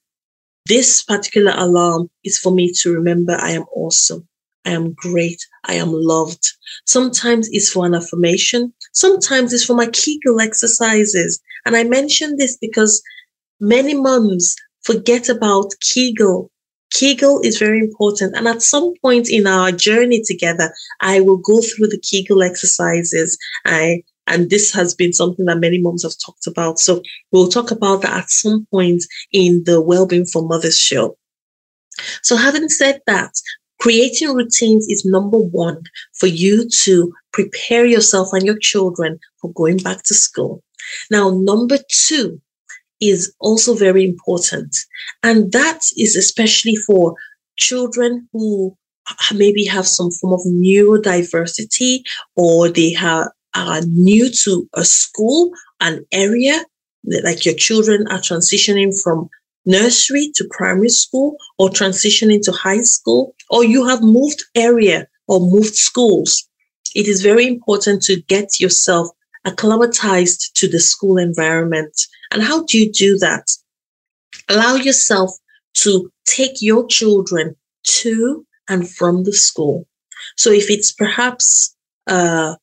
this 0.66 1.02
particular 1.02 1.52
alarm 1.56 2.08
is 2.24 2.38
for 2.38 2.52
me 2.52 2.72
to 2.80 2.92
remember 2.92 3.36
I 3.38 3.50
am 3.50 3.64
awesome. 3.74 4.26
I 4.64 4.70
am 4.70 4.94
great. 4.94 5.38
I 5.64 5.74
am 5.74 5.92
loved. 5.92 6.52
Sometimes 6.86 7.48
it's 7.52 7.70
for 7.70 7.84
an 7.84 7.94
affirmation. 7.94 8.72
Sometimes 8.92 9.52
it's 9.52 9.64
for 9.64 9.74
my 9.74 9.88
Kegel 9.88 10.40
exercises. 10.40 11.40
And 11.66 11.76
I 11.76 11.84
mention 11.84 12.36
this 12.36 12.56
because 12.56 13.02
many 13.60 13.94
moms 13.94 14.56
forget 14.82 15.28
about 15.28 15.74
Kegel. 15.80 16.50
Kegel 16.90 17.40
is 17.40 17.58
very 17.58 17.80
important. 17.80 18.34
And 18.36 18.48
at 18.48 18.62
some 18.62 18.94
point 19.02 19.28
in 19.28 19.46
our 19.46 19.70
journey 19.70 20.22
together, 20.22 20.72
I 21.00 21.20
will 21.20 21.38
go 21.38 21.60
through 21.60 21.88
the 21.88 22.00
Kegel 22.00 22.42
exercises. 22.42 23.36
I 23.66 24.02
and 24.26 24.50
this 24.50 24.72
has 24.72 24.94
been 24.94 25.12
something 25.12 25.44
that 25.46 25.58
many 25.58 25.80
moms 25.80 26.02
have 26.02 26.14
talked 26.24 26.46
about. 26.46 26.78
So 26.78 27.02
we'll 27.32 27.48
talk 27.48 27.70
about 27.70 28.02
that 28.02 28.22
at 28.22 28.30
some 28.30 28.66
point 28.70 29.04
in 29.32 29.62
the 29.64 29.80
Wellbeing 29.80 30.26
for 30.26 30.46
Mothers 30.46 30.78
show. 30.78 31.16
So 32.22 32.36
having 32.36 32.68
said 32.68 33.00
that, 33.06 33.32
Creating 33.84 34.32
routines 34.32 34.86
is 34.88 35.04
number 35.04 35.36
one 35.36 35.82
for 36.14 36.26
you 36.26 36.66
to 36.70 37.12
prepare 37.34 37.84
yourself 37.84 38.28
and 38.32 38.42
your 38.42 38.58
children 38.58 39.18
for 39.42 39.52
going 39.52 39.76
back 39.76 40.02
to 40.04 40.14
school. 40.14 40.62
Now, 41.10 41.28
number 41.30 41.76
two 41.90 42.40
is 43.00 43.34
also 43.40 43.74
very 43.74 44.02
important. 44.02 44.74
And 45.22 45.52
that 45.52 45.80
is 45.98 46.16
especially 46.16 46.76
for 46.76 47.14
children 47.58 48.26
who 48.32 48.74
maybe 49.34 49.66
have 49.66 49.86
some 49.86 50.10
form 50.12 50.32
of 50.32 50.40
neurodiversity 50.46 52.04
or 52.36 52.70
they 52.70 52.92
have, 52.92 53.28
are 53.54 53.80
new 53.82 54.30
to 54.44 54.68
a 54.74 54.84
school, 54.84 55.52
an 55.80 56.04
area, 56.12 56.64
like 57.22 57.44
your 57.44 57.54
children 57.54 58.06
are 58.08 58.18
transitioning 58.18 58.92
from 59.02 59.28
nursery 59.66 60.30
to 60.34 60.48
primary 60.50 60.88
school 60.88 61.36
or 61.58 61.68
transitioning 61.68 62.42
to 62.42 62.52
high 62.52 62.82
school, 62.82 63.34
or 63.50 63.64
you 63.64 63.86
have 63.86 64.02
moved 64.02 64.44
area 64.54 65.06
or 65.28 65.40
moved 65.40 65.74
schools. 65.74 66.48
It 66.94 67.08
is 67.08 67.22
very 67.22 67.46
important 67.46 68.02
to 68.02 68.20
get 68.22 68.60
yourself 68.60 69.08
acclimatized 69.44 70.56
to 70.56 70.68
the 70.68 70.80
school 70.80 71.18
environment. 71.18 71.94
And 72.30 72.42
how 72.42 72.64
do 72.64 72.78
you 72.78 72.92
do 72.92 73.18
that? 73.18 73.46
Allow 74.48 74.76
yourself 74.76 75.30
to 75.82 76.10
take 76.26 76.60
your 76.60 76.86
children 76.86 77.56
to 77.84 78.46
and 78.68 78.88
from 78.88 79.24
the 79.24 79.32
school. 79.32 79.86
So 80.36 80.50
if 80.50 80.70
it's 80.70 80.92
perhaps 80.92 81.74
a 82.06 82.56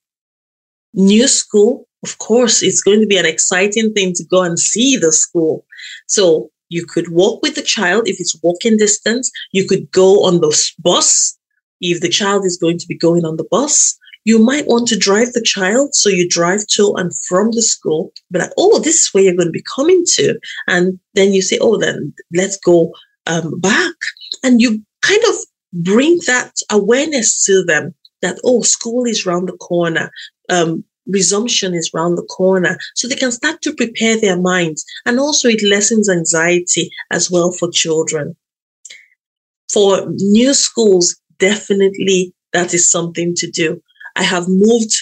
new 0.93 1.27
school, 1.27 1.87
of 2.03 2.17
course, 2.17 2.63
it's 2.63 2.81
going 2.81 2.99
to 2.99 3.07
be 3.07 3.17
an 3.17 3.25
exciting 3.25 3.93
thing 3.93 4.13
to 4.13 4.23
go 4.23 4.41
and 4.43 4.57
see 4.57 4.97
the 4.97 5.11
school. 5.11 5.65
So 6.07 6.49
you 6.69 6.85
could 6.85 7.11
walk 7.11 7.41
with 7.41 7.55
the 7.55 7.61
child 7.61 8.07
if 8.07 8.19
it's 8.19 8.39
walking 8.41 8.77
distance. 8.77 9.31
You 9.51 9.67
could 9.67 9.91
go 9.91 10.23
on 10.23 10.41
the 10.41 10.71
bus 10.79 11.37
if 11.79 12.01
the 12.01 12.09
child 12.09 12.45
is 12.45 12.57
going 12.57 12.77
to 12.79 12.87
be 12.87 12.97
going 12.97 13.25
on 13.25 13.37
the 13.37 13.47
bus. 13.51 13.97
You 14.23 14.39
might 14.39 14.67
want 14.67 14.87
to 14.89 14.97
drive 14.97 15.33
the 15.33 15.41
child. 15.41 15.93
So 15.95 16.09
you 16.09 16.29
drive 16.29 16.65
to 16.67 16.93
and 16.95 17.11
from 17.27 17.51
the 17.51 17.61
school, 17.61 18.13
but 18.29 18.41
like, 18.41 18.51
oh, 18.57 18.79
this 18.79 19.01
is 19.01 19.09
where 19.11 19.23
you're 19.23 19.35
going 19.35 19.47
to 19.47 19.51
be 19.51 19.65
coming 19.75 20.03
to. 20.13 20.39
And 20.67 20.99
then 21.15 21.33
you 21.33 21.41
say, 21.41 21.57
oh, 21.59 21.77
then 21.77 22.13
let's 22.33 22.57
go 22.57 22.93
um, 23.27 23.59
back. 23.59 23.95
And 24.43 24.61
you 24.61 24.83
kind 25.01 25.23
of 25.29 25.35
bring 25.73 26.19
that 26.27 26.53
awareness 26.69 27.43
to 27.45 27.63
them 27.63 27.93
that, 28.21 28.39
oh, 28.43 28.61
school 28.61 29.05
is 29.05 29.25
round 29.25 29.47
the 29.47 29.57
corner. 29.57 30.11
Um, 30.49 30.83
resumption 31.07 31.73
is 31.73 31.91
round 31.93 32.17
the 32.17 32.23
corner. 32.23 32.77
So 32.95 33.07
they 33.07 33.15
can 33.15 33.31
start 33.31 33.61
to 33.63 33.73
prepare 33.73 34.19
their 34.19 34.39
minds. 34.39 34.85
And 35.05 35.19
also 35.19 35.47
it 35.47 35.63
lessens 35.63 36.09
anxiety 36.09 36.89
as 37.11 37.29
well 37.31 37.51
for 37.51 37.69
children. 37.71 38.35
For 39.71 40.05
new 40.09 40.53
schools, 40.53 41.15
definitely 41.39 42.33
that 42.53 42.73
is 42.73 42.91
something 42.91 43.33
to 43.35 43.49
do. 43.49 43.81
I 44.15 44.23
have 44.23 44.45
moved 44.47 44.93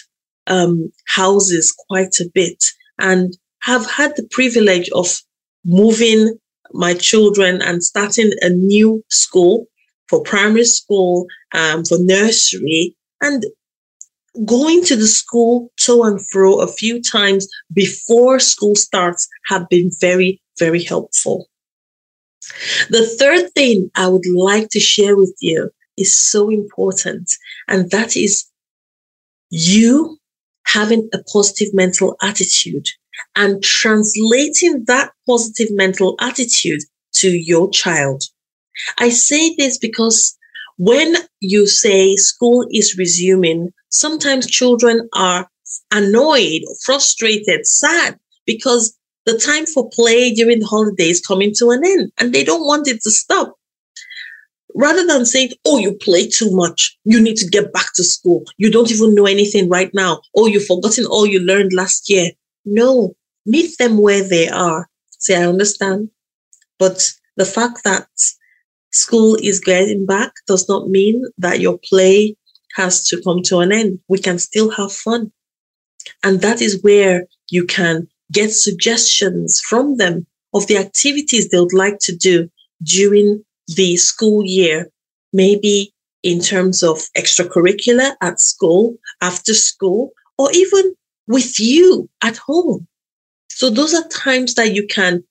um, 0.47 0.91
houses 1.07 1.73
quite 1.87 2.19
a 2.19 2.29
bit 2.33 2.63
and 2.99 3.35
have 3.61 3.89
had 3.89 4.15
the 4.15 4.27
privilege 4.31 4.89
of 4.91 5.07
moving 5.65 6.37
my 6.71 6.93
children 6.93 7.61
and 7.61 7.83
starting 7.83 8.31
a 8.41 8.49
new 8.49 9.03
school 9.09 9.65
for 10.07 10.21
primary 10.23 10.65
school, 10.65 11.27
um, 11.53 11.83
for 11.83 11.97
nursery, 11.99 12.95
and 13.21 13.45
going 14.45 14.83
to 14.85 14.95
the 14.95 15.07
school 15.07 15.71
to 15.77 16.03
and 16.03 16.19
fro 16.27 16.59
a 16.59 16.67
few 16.67 17.01
times 17.01 17.47
before 17.73 18.39
school 18.39 18.75
starts 18.75 19.27
have 19.47 19.67
been 19.69 19.91
very, 19.99 20.41
very 20.57 20.83
helpful. 20.83 21.47
The 22.89 23.05
third 23.19 23.51
thing 23.53 23.91
I 23.95 24.07
would 24.07 24.25
like 24.27 24.69
to 24.69 24.79
share 24.79 25.15
with 25.15 25.35
you 25.39 25.69
is 25.97 26.17
so 26.17 26.49
important, 26.49 27.29
and 27.67 27.91
that 27.91 28.15
is 28.15 28.45
you 29.49 30.17
having 30.65 31.09
a 31.13 31.19
positive 31.33 31.73
mental 31.73 32.15
attitude 32.21 32.87
and 33.35 33.61
translating 33.63 34.85
that 34.85 35.11
positive 35.27 35.67
mental 35.71 36.15
attitude 36.21 36.81
to 37.13 37.29
your 37.29 37.69
child. 37.71 38.23
I 38.97 39.09
say 39.09 39.55
this 39.57 39.77
because 39.77 40.37
when 40.79 41.13
you 41.41 41.67
say 41.67 42.15
school 42.15 42.65
is 42.71 42.97
resuming, 42.97 43.69
sometimes 43.89 44.47
children 44.47 45.09
are 45.13 45.45
annoyed, 45.91 46.61
frustrated, 46.85 47.67
sad 47.67 48.17
because 48.45 48.97
the 49.25 49.37
time 49.37 49.65
for 49.65 49.89
play 49.89 50.33
during 50.33 50.59
the 50.59 50.65
holidays 50.65 51.19
coming 51.19 51.53
to 51.57 51.71
an 51.71 51.85
end 51.85 52.11
and 52.17 52.33
they 52.33 52.45
don't 52.45 52.65
want 52.65 52.87
it 52.87 53.01
to 53.01 53.11
stop. 53.11 53.55
Rather 54.73 55.05
than 55.05 55.25
saying, 55.25 55.49
oh, 55.65 55.79
you 55.79 55.95
play 55.95 56.25
too 56.25 56.55
much, 56.55 56.97
you 57.03 57.19
need 57.19 57.35
to 57.35 57.49
get 57.49 57.73
back 57.73 57.87
to 57.95 58.03
school. 58.03 58.45
You 58.57 58.71
don't 58.71 58.89
even 58.89 59.13
know 59.13 59.25
anything 59.25 59.67
right 59.67 59.91
now. 59.93 60.21
Oh, 60.33 60.47
you've 60.47 60.65
forgotten 60.65 61.05
all 61.05 61.25
you 61.25 61.41
learned 61.41 61.73
last 61.73 62.09
year. 62.09 62.31
No, 62.63 63.15
meet 63.45 63.77
them 63.79 63.97
where 63.97 64.23
they 64.23 64.47
are. 64.47 64.87
Say, 65.09 65.35
I 65.35 65.45
understand. 65.45 66.09
But 66.77 67.11
the 67.35 67.45
fact 67.45 67.83
that 67.83 68.07
school 68.91 69.37
is 69.41 69.59
getting 69.59 70.05
back 70.05 70.33
does 70.47 70.67
not 70.67 70.89
mean 70.89 71.23
that 71.37 71.59
your 71.59 71.77
play 71.77 72.35
has 72.75 73.03
to 73.05 73.21
come 73.23 73.41
to 73.43 73.59
an 73.59 73.71
end. 73.71 73.99
We 74.07 74.19
can 74.19 74.39
still 74.39 74.69
have 74.71 74.91
fun. 74.91 75.31
And 76.23 76.41
that 76.41 76.61
is 76.61 76.81
where 76.81 77.25
you 77.49 77.65
can 77.65 78.07
get 78.31 78.51
suggestions 78.51 79.61
from 79.61 79.97
them 79.97 80.25
of 80.53 80.67
the 80.67 80.77
activities 80.77 81.49
they 81.49 81.59
would 81.59 81.73
like 81.73 81.99
to 82.01 82.15
do 82.15 82.49
during 82.83 83.43
the 83.67 83.97
school 83.97 84.43
year, 84.45 84.89
maybe 85.33 85.93
in 86.23 86.39
terms 86.39 86.83
of 86.83 86.97
extracurricular 87.17 88.15
at 88.21 88.39
school, 88.39 88.95
after 89.21 89.53
school, 89.53 90.11
or 90.37 90.51
even 90.51 90.93
with 91.27 91.59
you 91.59 92.09
at 92.23 92.37
home. 92.37 92.87
So 93.49 93.69
those 93.69 93.93
are 93.93 94.07
times 94.07 94.55
that 94.55 94.73
you 94.73 94.87
can 94.87 95.23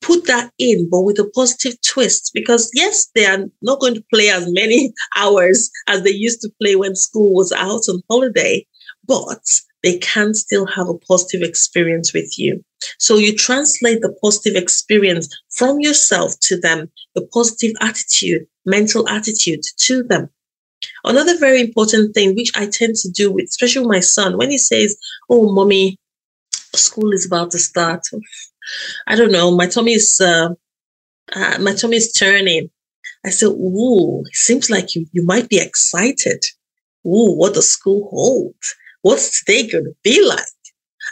put 0.00 0.26
that 0.26 0.52
in, 0.58 0.88
but 0.90 1.02
with 1.02 1.18
a 1.18 1.30
positive 1.34 1.80
twist. 1.82 2.30
Because 2.34 2.70
yes, 2.74 3.08
they 3.14 3.26
are 3.26 3.44
not 3.62 3.80
going 3.80 3.94
to 3.94 4.04
play 4.12 4.28
as 4.28 4.50
many 4.50 4.92
hours 5.16 5.70
as 5.86 6.02
they 6.02 6.10
used 6.10 6.40
to 6.42 6.50
play 6.60 6.76
when 6.76 6.94
school 6.94 7.34
was 7.34 7.52
out 7.52 7.88
on 7.88 8.02
holiday, 8.10 8.66
but 9.06 9.42
they 9.82 9.98
can 9.98 10.34
still 10.34 10.66
have 10.66 10.88
a 10.88 10.98
positive 10.98 11.42
experience 11.42 12.12
with 12.12 12.38
you. 12.38 12.62
So 12.98 13.16
you 13.16 13.34
translate 13.36 14.00
the 14.00 14.14
positive 14.22 14.60
experience 14.60 15.28
from 15.50 15.80
yourself 15.80 16.34
to 16.42 16.60
them, 16.60 16.90
the 17.14 17.26
positive 17.32 17.72
attitude, 17.80 18.46
mental 18.66 19.08
attitude 19.08 19.60
to 19.78 20.02
them. 20.02 20.28
Another 21.04 21.36
very 21.38 21.60
important 21.60 22.14
thing, 22.14 22.34
which 22.34 22.52
I 22.56 22.66
tend 22.66 22.96
to 22.96 23.10
do 23.10 23.32
with, 23.32 23.46
especially 23.46 23.86
my 23.86 24.00
son, 24.00 24.36
when 24.36 24.50
he 24.50 24.58
says, 24.58 24.96
Oh, 25.28 25.52
mommy, 25.52 25.98
school 26.74 27.12
is 27.12 27.26
about 27.26 27.50
to 27.52 27.58
start. 27.58 28.02
I 29.06 29.16
don't 29.16 29.32
know, 29.32 29.50
my 29.50 29.66
tummy 29.66 29.92
is 29.94 30.20
uh, 30.20 30.50
uh, 31.34 31.58
my 31.60 31.74
tummy 31.74 31.96
is 31.96 32.12
turning. 32.12 32.70
I 33.24 33.30
said, 33.30 33.48
"Ooh, 33.48 34.22
it 34.26 34.36
seems 34.36 34.70
like 34.70 34.94
you 34.94 35.06
you 35.12 35.24
might 35.24 35.48
be 35.48 35.58
excited. 35.58 36.44
Ooh, 37.06 37.34
what 37.36 37.54
does 37.54 37.70
school 37.70 38.08
hold? 38.10 38.54
What's 39.02 39.40
today 39.42 39.68
going 39.68 39.84
to 39.84 39.96
be 40.02 40.24
like?" 40.26 40.46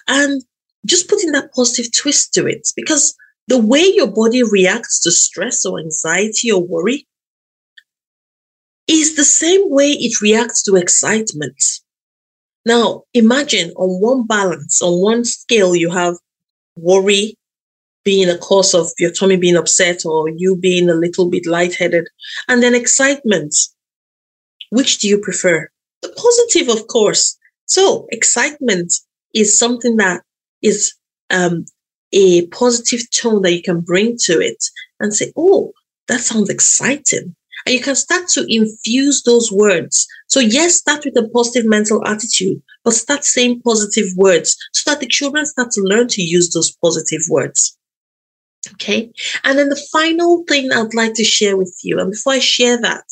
And 0.09 0.43
just 0.87 1.09
putting 1.09 1.33
that 1.33 1.53
positive 1.53 1.93
twist 1.93 2.35
to 2.35 2.47
it, 2.47 2.69
because 2.77 3.15
the 3.49 3.59
way 3.59 3.85
your 3.85 4.09
body 4.09 4.43
reacts 4.43 5.01
to 5.01 5.11
stress 5.11 5.65
or 5.65 5.79
anxiety 5.79 6.51
or 6.51 6.63
worry 6.63 7.07
is 8.89 9.17
the 9.17 9.25
same 9.25 9.69
way 9.71 9.91
it 9.93 10.21
reacts 10.21 10.63
to 10.63 10.77
excitement. 10.77 11.63
Now, 12.65 13.03
imagine 13.15 13.71
on 13.77 14.01
one 14.01 14.27
balance, 14.27 14.83
on 14.83 15.01
one 15.01 15.25
scale, 15.25 15.75
you 15.75 15.91
have 15.91 16.17
worry, 16.77 17.37
being 18.07 18.31
a 18.31 18.39
cause 18.39 18.73
of 18.73 18.87
your 18.99 19.11
tummy 19.11 19.37
being 19.37 19.57
upset 19.57 20.07
or 20.07 20.31
you 20.31 20.57
being 20.57 20.89
a 20.89 20.95
little 20.95 21.29
bit 21.29 21.45
lightheaded. 21.45 22.07
And 22.49 22.63
then 22.63 22.75
excitement. 22.75 23.55
Which 24.71 24.99
do 25.01 25.09
you 25.09 25.19
prefer? 25.19 25.69
The 26.03 26.09
positive, 26.11 26.75
of 26.75 26.87
course. 26.87 27.37
So 27.67 28.07
excitement 28.11 28.95
is 29.35 29.59
something 29.59 29.97
that 29.97 30.23
is 30.63 30.95
um, 31.31 31.67
a 32.13 32.47
positive 32.47 33.03
tone 33.11 33.43
that 33.43 33.53
you 33.53 33.63
can 33.63 33.81
bring 33.81 34.17
to 34.27 34.41
it 34.41 34.63
and 35.01 35.13
say, 35.13 35.33
oh, 35.37 35.73
that 36.07 36.21
sounds 36.21 36.49
exciting. 36.49 37.35
And 37.65 37.75
you 37.75 37.81
can 37.81 37.97
start 37.97 38.29
to 38.29 38.47
infuse 38.49 39.25
those 39.25 39.51
words. 39.51 40.07
So, 40.29 40.39
yes, 40.39 40.77
start 40.77 41.05
with 41.05 41.17
a 41.17 41.29
positive 41.31 41.69
mental 41.69 42.07
attitude, 42.07 42.63
but 42.85 42.95
start 42.95 43.25
saying 43.25 43.63
positive 43.63 44.07
words 44.17 44.57
so 44.73 44.91
that 44.91 45.01
the 45.01 45.09
children 45.09 45.45
start 45.47 45.73
to 45.73 45.81
learn 45.81 46.07
to 46.09 46.23
use 46.23 46.51
those 46.51 46.77
positive 46.77 47.23
words. 47.29 47.77
Okay. 48.75 49.11
And 49.45 49.59
then 49.59 49.69
the 49.69 49.87
final 49.93 50.45
thing 50.49 50.73
I'd 50.73 50.95
like 50.95 51.15
to 51.15 51.25
share 51.25 51.57
with 51.57 51.79
you, 51.83 51.99
and 51.99 52.11
before 52.11 52.35
I 52.35 52.39
share 52.39 52.81
that, 52.81 53.05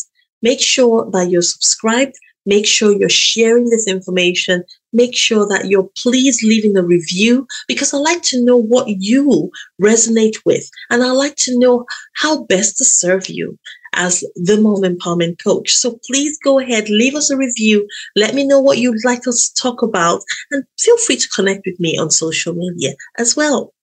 make 0.42 0.60
sure 0.60 1.08
that 1.12 1.30
you're 1.30 1.42
subscribed, 1.42 2.14
make 2.46 2.66
sure 2.66 2.92
you're 2.92 3.08
sharing 3.08 3.70
this 3.70 3.88
information, 3.88 4.64
make 4.92 5.16
sure 5.16 5.46
that 5.48 5.66
you're 5.66 5.88
please 5.96 6.42
leaving 6.42 6.76
a 6.76 6.82
review 6.82 7.46
because 7.68 7.92
I 7.92 7.98
like 7.98 8.22
to 8.24 8.44
know 8.44 8.56
what 8.56 8.86
you 8.88 9.50
resonate 9.82 10.36
with 10.44 10.68
and 10.90 11.02
I 11.02 11.10
like 11.10 11.36
to 11.36 11.58
know 11.58 11.84
how 12.14 12.44
best 12.44 12.78
to 12.78 12.84
serve 12.84 13.28
you 13.28 13.58
as 13.94 14.24
the 14.34 14.60
Mom 14.60 14.82
Empowerment 14.82 15.42
Coach. 15.42 15.74
So 15.74 15.98
please 16.06 16.38
go 16.44 16.58
ahead, 16.58 16.88
leave 16.88 17.14
us 17.14 17.30
a 17.30 17.36
review. 17.36 17.86
Let 18.16 18.34
me 18.34 18.46
know 18.46 18.60
what 18.60 18.78
you'd 18.78 19.04
like 19.04 19.26
us 19.26 19.50
to 19.50 19.62
talk 19.62 19.82
about 19.82 20.22
and 20.50 20.64
feel 20.78 20.98
free 20.98 21.16
to 21.16 21.28
connect 21.28 21.62
with 21.66 21.78
me 21.80 21.96
on 21.98 22.10
social 22.10 22.54
media 22.54 22.94
as 23.18 23.36
well. 23.36 23.73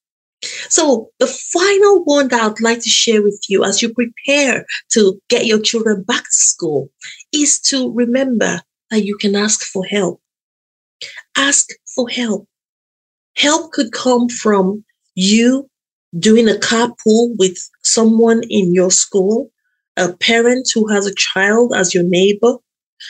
So, 0.69 1.09
the 1.19 1.27
final 1.27 2.03
one 2.03 2.29
that 2.29 2.41
I'd 2.41 2.61
like 2.61 2.79
to 2.79 2.89
share 2.89 3.21
with 3.21 3.39
you 3.47 3.63
as 3.63 3.81
you 3.81 3.93
prepare 3.93 4.65
to 4.93 5.19
get 5.29 5.45
your 5.45 5.59
children 5.59 6.03
back 6.03 6.23
to 6.23 6.31
school 6.31 6.89
is 7.31 7.59
to 7.61 7.91
remember 7.93 8.61
that 8.89 9.05
you 9.05 9.17
can 9.17 9.35
ask 9.35 9.63
for 9.63 9.85
help. 9.85 10.19
Ask 11.37 11.69
for 11.95 12.09
help. 12.09 12.47
Help 13.35 13.71
could 13.71 13.91
come 13.91 14.29
from 14.29 14.83
you 15.15 15.69
doing 16.17 16.49
a 16.49 16.53
carpool 16.53 17.35
with 17.37 17.57
someone 17.83 18.41
in 18.49 18.73
your 18.73 18.91
school, 18.91 19.51
a 19.97 20.13
parent 20.13 20.67
who 20.73 20.87
has 20.87 21.05
a 21.05 21.15
child 21.15 21.73
as 21.75 21.93
your 21.93 22.03
neighbor. 22.03 22.55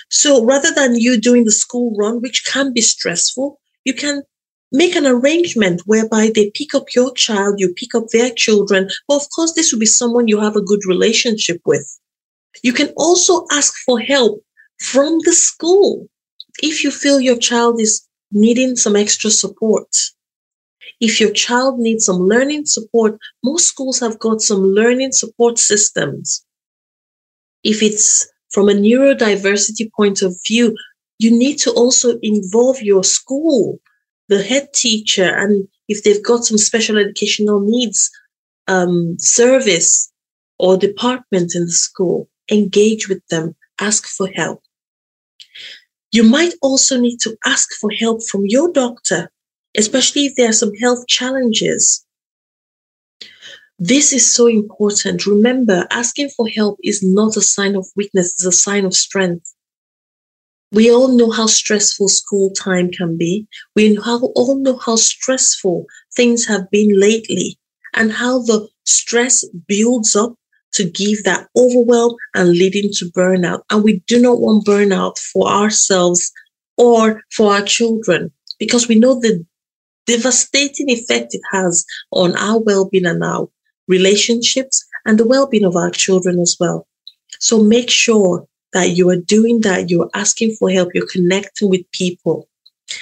So 0.10 0.44
rather 0.46 0.72
than 0.72 0.96
you 0.96 1.20
doing 1.20 1.46
the 1.46 1.52
school 1.52 1.96
run, 1.98 2.22
which 2.22 2.46
can 2.46 2.74
be 2.74 2.82
stressful, 2.82 3.60
you 3.84 3.94
can 3.94 4.24
make 4.72 4.96
an 4.96 5.06
arrangement 5.06 5.82
whereby 5.86 6.32
they 6.34 6.52
pick 6.52 6.74
up 6.74 6.86
your 6.96 7.14
child, 7.14 7.60
you 7.60 7.74
pick 7.74 7.94
up 7.94 8.08
their 8.08 8.30
children. 8.32 8.90
But 9.08 9.16
of 9.16 9.30
course, 9.36 9.54
this 9.54 9.72
will 9.72 9.80
be 9.80 9.86
someone 9.86 10.28
you 10.28 10.40
have 10.40 10.56
a 10.56 10.62
good 10.62 10.86
relationship 10.88 11.62
with. 11.66 12.00
You 12.64 12.74
can 12.74 12.90
also 12.98 13.46
ask 13.52 13.74
for 13.86 14.00
help 14.00 14.44
from 14.80 15.20
the 15.20 15.34
school 15.34 16.08
if 16.62 16.84
you 16.84 16.92
feel 16.92 17.20
your 17.20 17.38
child 17.38 17.80
is 17.80 18.08
needing 18.32 18.76
some 18.76 18.96
extra 18.96 19.30
support. 19.30 19.88
If 21.00 21.20
your 21.20 21.32
child 21.32 21.80
needs 21.80 22.06
some 22.06 22.20
learning 22.20 22.66
support, 22.66 23.18
most 23.44 23.68
schools 23.68 24.00
have 24.00 24.20
got 24.20 24.42
some 24.42 24.64
learning 24.64 25.12
support 25.12 25.58
systems. 25.58 26.46
If 27.64 27.82
it's 27.82 28.28
from 28.52 28.70
a 28.70 28.74
neurodiversity 28.74 29.92
point 29.96 30.22
of 30.22 30.36
view, 30.48 30.76
you 31.20 31.32
need 31.32 31.58
to 31.60 31.72
also 31.72 32.20
involve 32.22 32.82
your 32.82 33.04
school 33.04 33.80
the 34.32 34.42
head 34.42 34.74
teacher 34.74 35.26
and 35.26 35.68
if 35.90 36.04
they've 36.04 36.24
got 36.24 36.46
some 36.46 36.58
special 36.58 36.98
educational 36.98 37.60
needs 37.60 38.10
um, 38.70 39.20
service 39.20 40.10
or 40.58 40.78
department 40.78 41.52
in 41.54 41.66
the 41.66 41.72
school, 41.72 42.30
engage 42.50 43.10
with 43.10 43.22
them, 43.28 43.54
ask 43.82 44.08
for 44.08 44.30
help. 44.30 44.62
You 46.14 46.24
might 46.24 46.54
also 46.62 46.98
need 46.98 47.18
to 47.20 47.36
ask 47.46 47.74
for 47.74 47.92
help 47.92 48.22
from 48.24 48.44
your 48.46 48.72
doctor, 48.72 49.30
especially 49.78 50.28
if 50.28 50.36
there 50.38 50.50
are 50.50 50.54
some 50.54 50.74
health 50.76 51.08
challenges. 51.08 52.06
This 53.80 54.14
is 54.14 54.34
so 54.34 54.48
important. 54.48 55.26
Remember, 55.28 55.88
asking 55.92 56.30
for 56.38 56.48
help 56.48 56.80
is 56.84 57.04
not 57.04 57.36
a 57.36 57.42
sign 57.42 57.76
of 57.76 57.86
weakness, 57.98 58.32
it's 58.34 58.46
a 58.46 58.52
sign 58.54 58.86
of 58.86 58.94
strength. 58.94 59.54
We 60.74 60.90
all 60.92 61.10
know 61.10 61.30
how 61.30 61.48
stressful 61.48 62.08
school 62.08 62.52
time 62.52 62.92
can 62.92 63.18
be. 63.18 63.48
We 63.76 63.98
all 63.98 64.58
know 64.58 64.78
how 64.78 64.96
stressful 64.96 65.86
things 66.16 66.46
have 66.46 66.70
been 66.72 66.98
lately 66.98 67.60
and 67.94 68.12
how 68.12 68.40
the 68.40 68.70
stress 68.86 69.46
builds 69.68 70.16
up 70.16 70.36
to 70.74 70.90
give 70.90 71.26
that 71.26 71.48
overwhelm 71.58 72.16
and 72.34 72.52
leading 72.52 72.90
to 72.94 73.12
burnout. 73.12 73.64
And 73.70 73.84
we 73.84 74.02
do 74.08 74.22
not 74.22 74.40
want 74.40 74.66
burnout 74.66 75.18
for 75.20 75.48
ourselves 75.50 76.32
or 76.78 77.22
for 77.36 77.52
our 77.52 77.64
children 77.64 78.32
because 78.58 78.88
we 78.88 78.96
know 78.98 79.20
the 79.20 79.46
devastating 80.08 80.90
effect 80.90 81.34
it 81.36 81.42
has 81.52 81.86
on 82.12 82.36
our 82.38 82.60
well-being 82.60 83.06
and 83.06 83.24
our 83.24 83.50
relationships 83.88 84.86
and 85.06 85.18
the 85.18 85.28
well-being 85.28 85.66
of 85.66 85.76
our 85.76 85.92
children 85.92 86.40
as 86.40 86.56
well. 86.60 86.88
So 87.40 87.62
make 87.62 87.90
sure 87.90 88.48
that 88.74 88.92
you 88.92 89.10
are 89.10 89.18
doing 89.18 89.62
that, 89.62 89.90
you're 89.90 90.10
asking 90.14 90.56
for 90.58 90.70
help, 90.70 90.90
you're 90.94 91.08
connecting 91.12 91.70
with 91.70 91.90
people. 91.92 92.48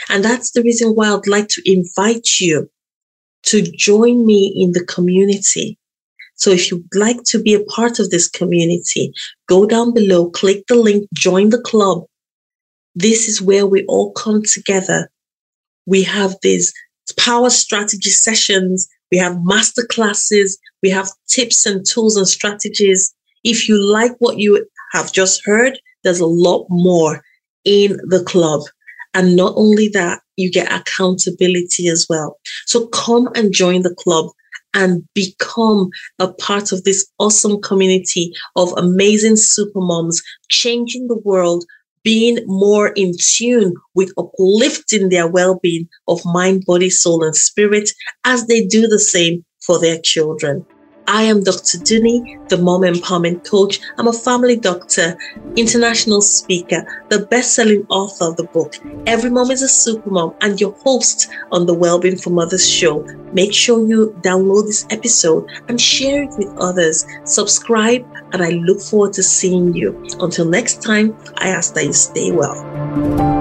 And 0.09 0.23
that's 0.23 0.51
the 0.51 0.61
reason 0.63 0.91
why 0.91 1.09
I'd 1.09 1.27
like 1.27 1.47
to 1.49 1.61
invite 1.65 2.39
you 2.39 2.69
to 3.43 3.61
join 3.61 4.25
me 4.25 4.53
in 4.55 4.73
the 4.73 4.85
community. 4.85 5.77
So 6.35 6.51
if 6.51 6.71
you'd 6.71 6.95
like 6.95 7.23
to 7.25 7.41
be 7.41 7.53
a 7.53 7.63
part 7.65 7.99
of 7.99 8.09
this 8.09 8.29
community, 8.29 9.13
go 9.47 9.65
down 9.65 9.93
below, 9.93 10.29
click 10.29 10.65
the 10.67 10.75
link, 10.75 11.07
join 11.13 11.49
the 11.49 11.61
club. 11.61 12.05
This 12.95 13.27
is 13.27 13.41
where 13.41 13.67
we 13.67 13.85
all 13.85 14.13
come 14.13 14.43
together. 14.43 15.09
We 15.85 16.03
have 16.03 16.35
these 16.41 16.73
power 17.17 17.49
strategy 17.49 18.09
sessions. 18.09 18.87
We 19.11 19.17
have 19.17 19.43
master 19.43 19.85
classes. 19.89 20.57
We 20.81 20.89
have 20.91 21.09
tips 21.27 21.65
and 21.65 21.85
tools 21.85 22.15
and 22.15 22.27
strategies. 22.27 23.13
If 23.43 23.67
you 23.67 23.77
like 23.81 24.13
what 24.19 24.37
you 24.37 24.65
have 24.91 25.11
just 25.11 25.45
heard, 25.45 25.79
there's 26.03 26.19
a 26.19 26.25
lot 26.25 26.65
more 26.69 27.23
in 27.65 27.97
the 28.07 28.23
club. 28.23 28.61
And 29.13 29.35
not 29.35 29.53
only 29.55 29.89
that, 29.89 30.21
you 30.35 30.51
get 30.51 30.71
accountability 30.71 31.87
as 31.87 32.05
well. 32.09 32.37
So 32.65 32.87
come 32.87 33.29
and 33.35 33.53
join 33.53 33.81
the 33.81 33.95
club 33.95 34.27
and 34.73 35.03
become 35.15 35.89
a 36.19 36.31
part 36.33 36.71
of 36.71 36.83
this 36.83 37.07
awesome 37.17 37.59
community 37.61 38.31
of 38.55 38.71
amazing 38.77 39.35
super 39.35 39.81
moms 39.81 40.21
changing 40.49 41.07
the 41.07 41.17
world, 41.17 41.65
being 42.03 42.39
more 42.45 42.89
in 42.89 43.13
tune 43.19 43.73
with 43.95 44.13
uplifting 44.17 45.09
their 45.09 45.27
well-being 45.27 45.87
of 46.07 46.21
mind, 46.23 46.63
body, 46.65 46.89
soul, 46.89 47.23
and 47.23 47.35
spirit 47.35 47.91
as 48.25 48.45
they 48.47 48.65
do 48.65 48.87
the 48.87 48.99
same 48.99 49.43
for 49.65 49.79
their 49.79 49.99
children. 49.99 50.65
I 51.11 51.23
am 51.23 51.41
Dr. 51.41 51.79
Dunni, 51.79 52.37
the 52.49 52.57
Mom 52.59 52.81
Empowerment 52.81 53.49
Coach. 53.49 53.79
I'm 53.97 54.07
a 54.07 54.13
family 54.13 54.55
doctor, 54.55 55.17
international 55.55 56.21
speaker, 56.21 56.85
the 57.09 57.25
best 57.25 57.55
selling 57.55 57.83
author 57.89 58.25
of 58.25 58.37
the 58.37 58.43
book, 58.43 58.75
Every 59.07 59.31
Mom 59.31 59.49
is 59.49 59.63
a 59.63 59.65
Supermom, 59.65 60.35
and 60.41 60.61
your 60.61 60.73
host 60.83 61.27
on 61.51 61.65
the 61.65 61.73
Wellbeing 61.73 62.17
for 62.17 62.29
Mothers 62.29 62.69
show. 62.69 63.01
Make 63.33 63.55
sure 63.55 63.83
you 63.87 64.15
download 64.21 64.67
this 64.67 64.85
episode 64.91 65.49
and 65.67 65.81
share 65.81 66.21
it 66.21 66.37
with 66.37 66.55
others. 66.59 67.07
Subscribe, 67.23 68.05
and 68.31 68.43
I 68.43 68.49
look 68.49 68.79
forward 68.79 69.13
to 69.13 69.23
seeing 69.23 69.73
you. 69.73 69.99
Until 70.19 70.45
next 70.45 70.83
time, 70.83 71.17
I 71.37 71.49
ask 71.49 71.73
that 71.73 71.85
you 71.85 71.93
stay 71.93 72.31
well. 72.31 73.38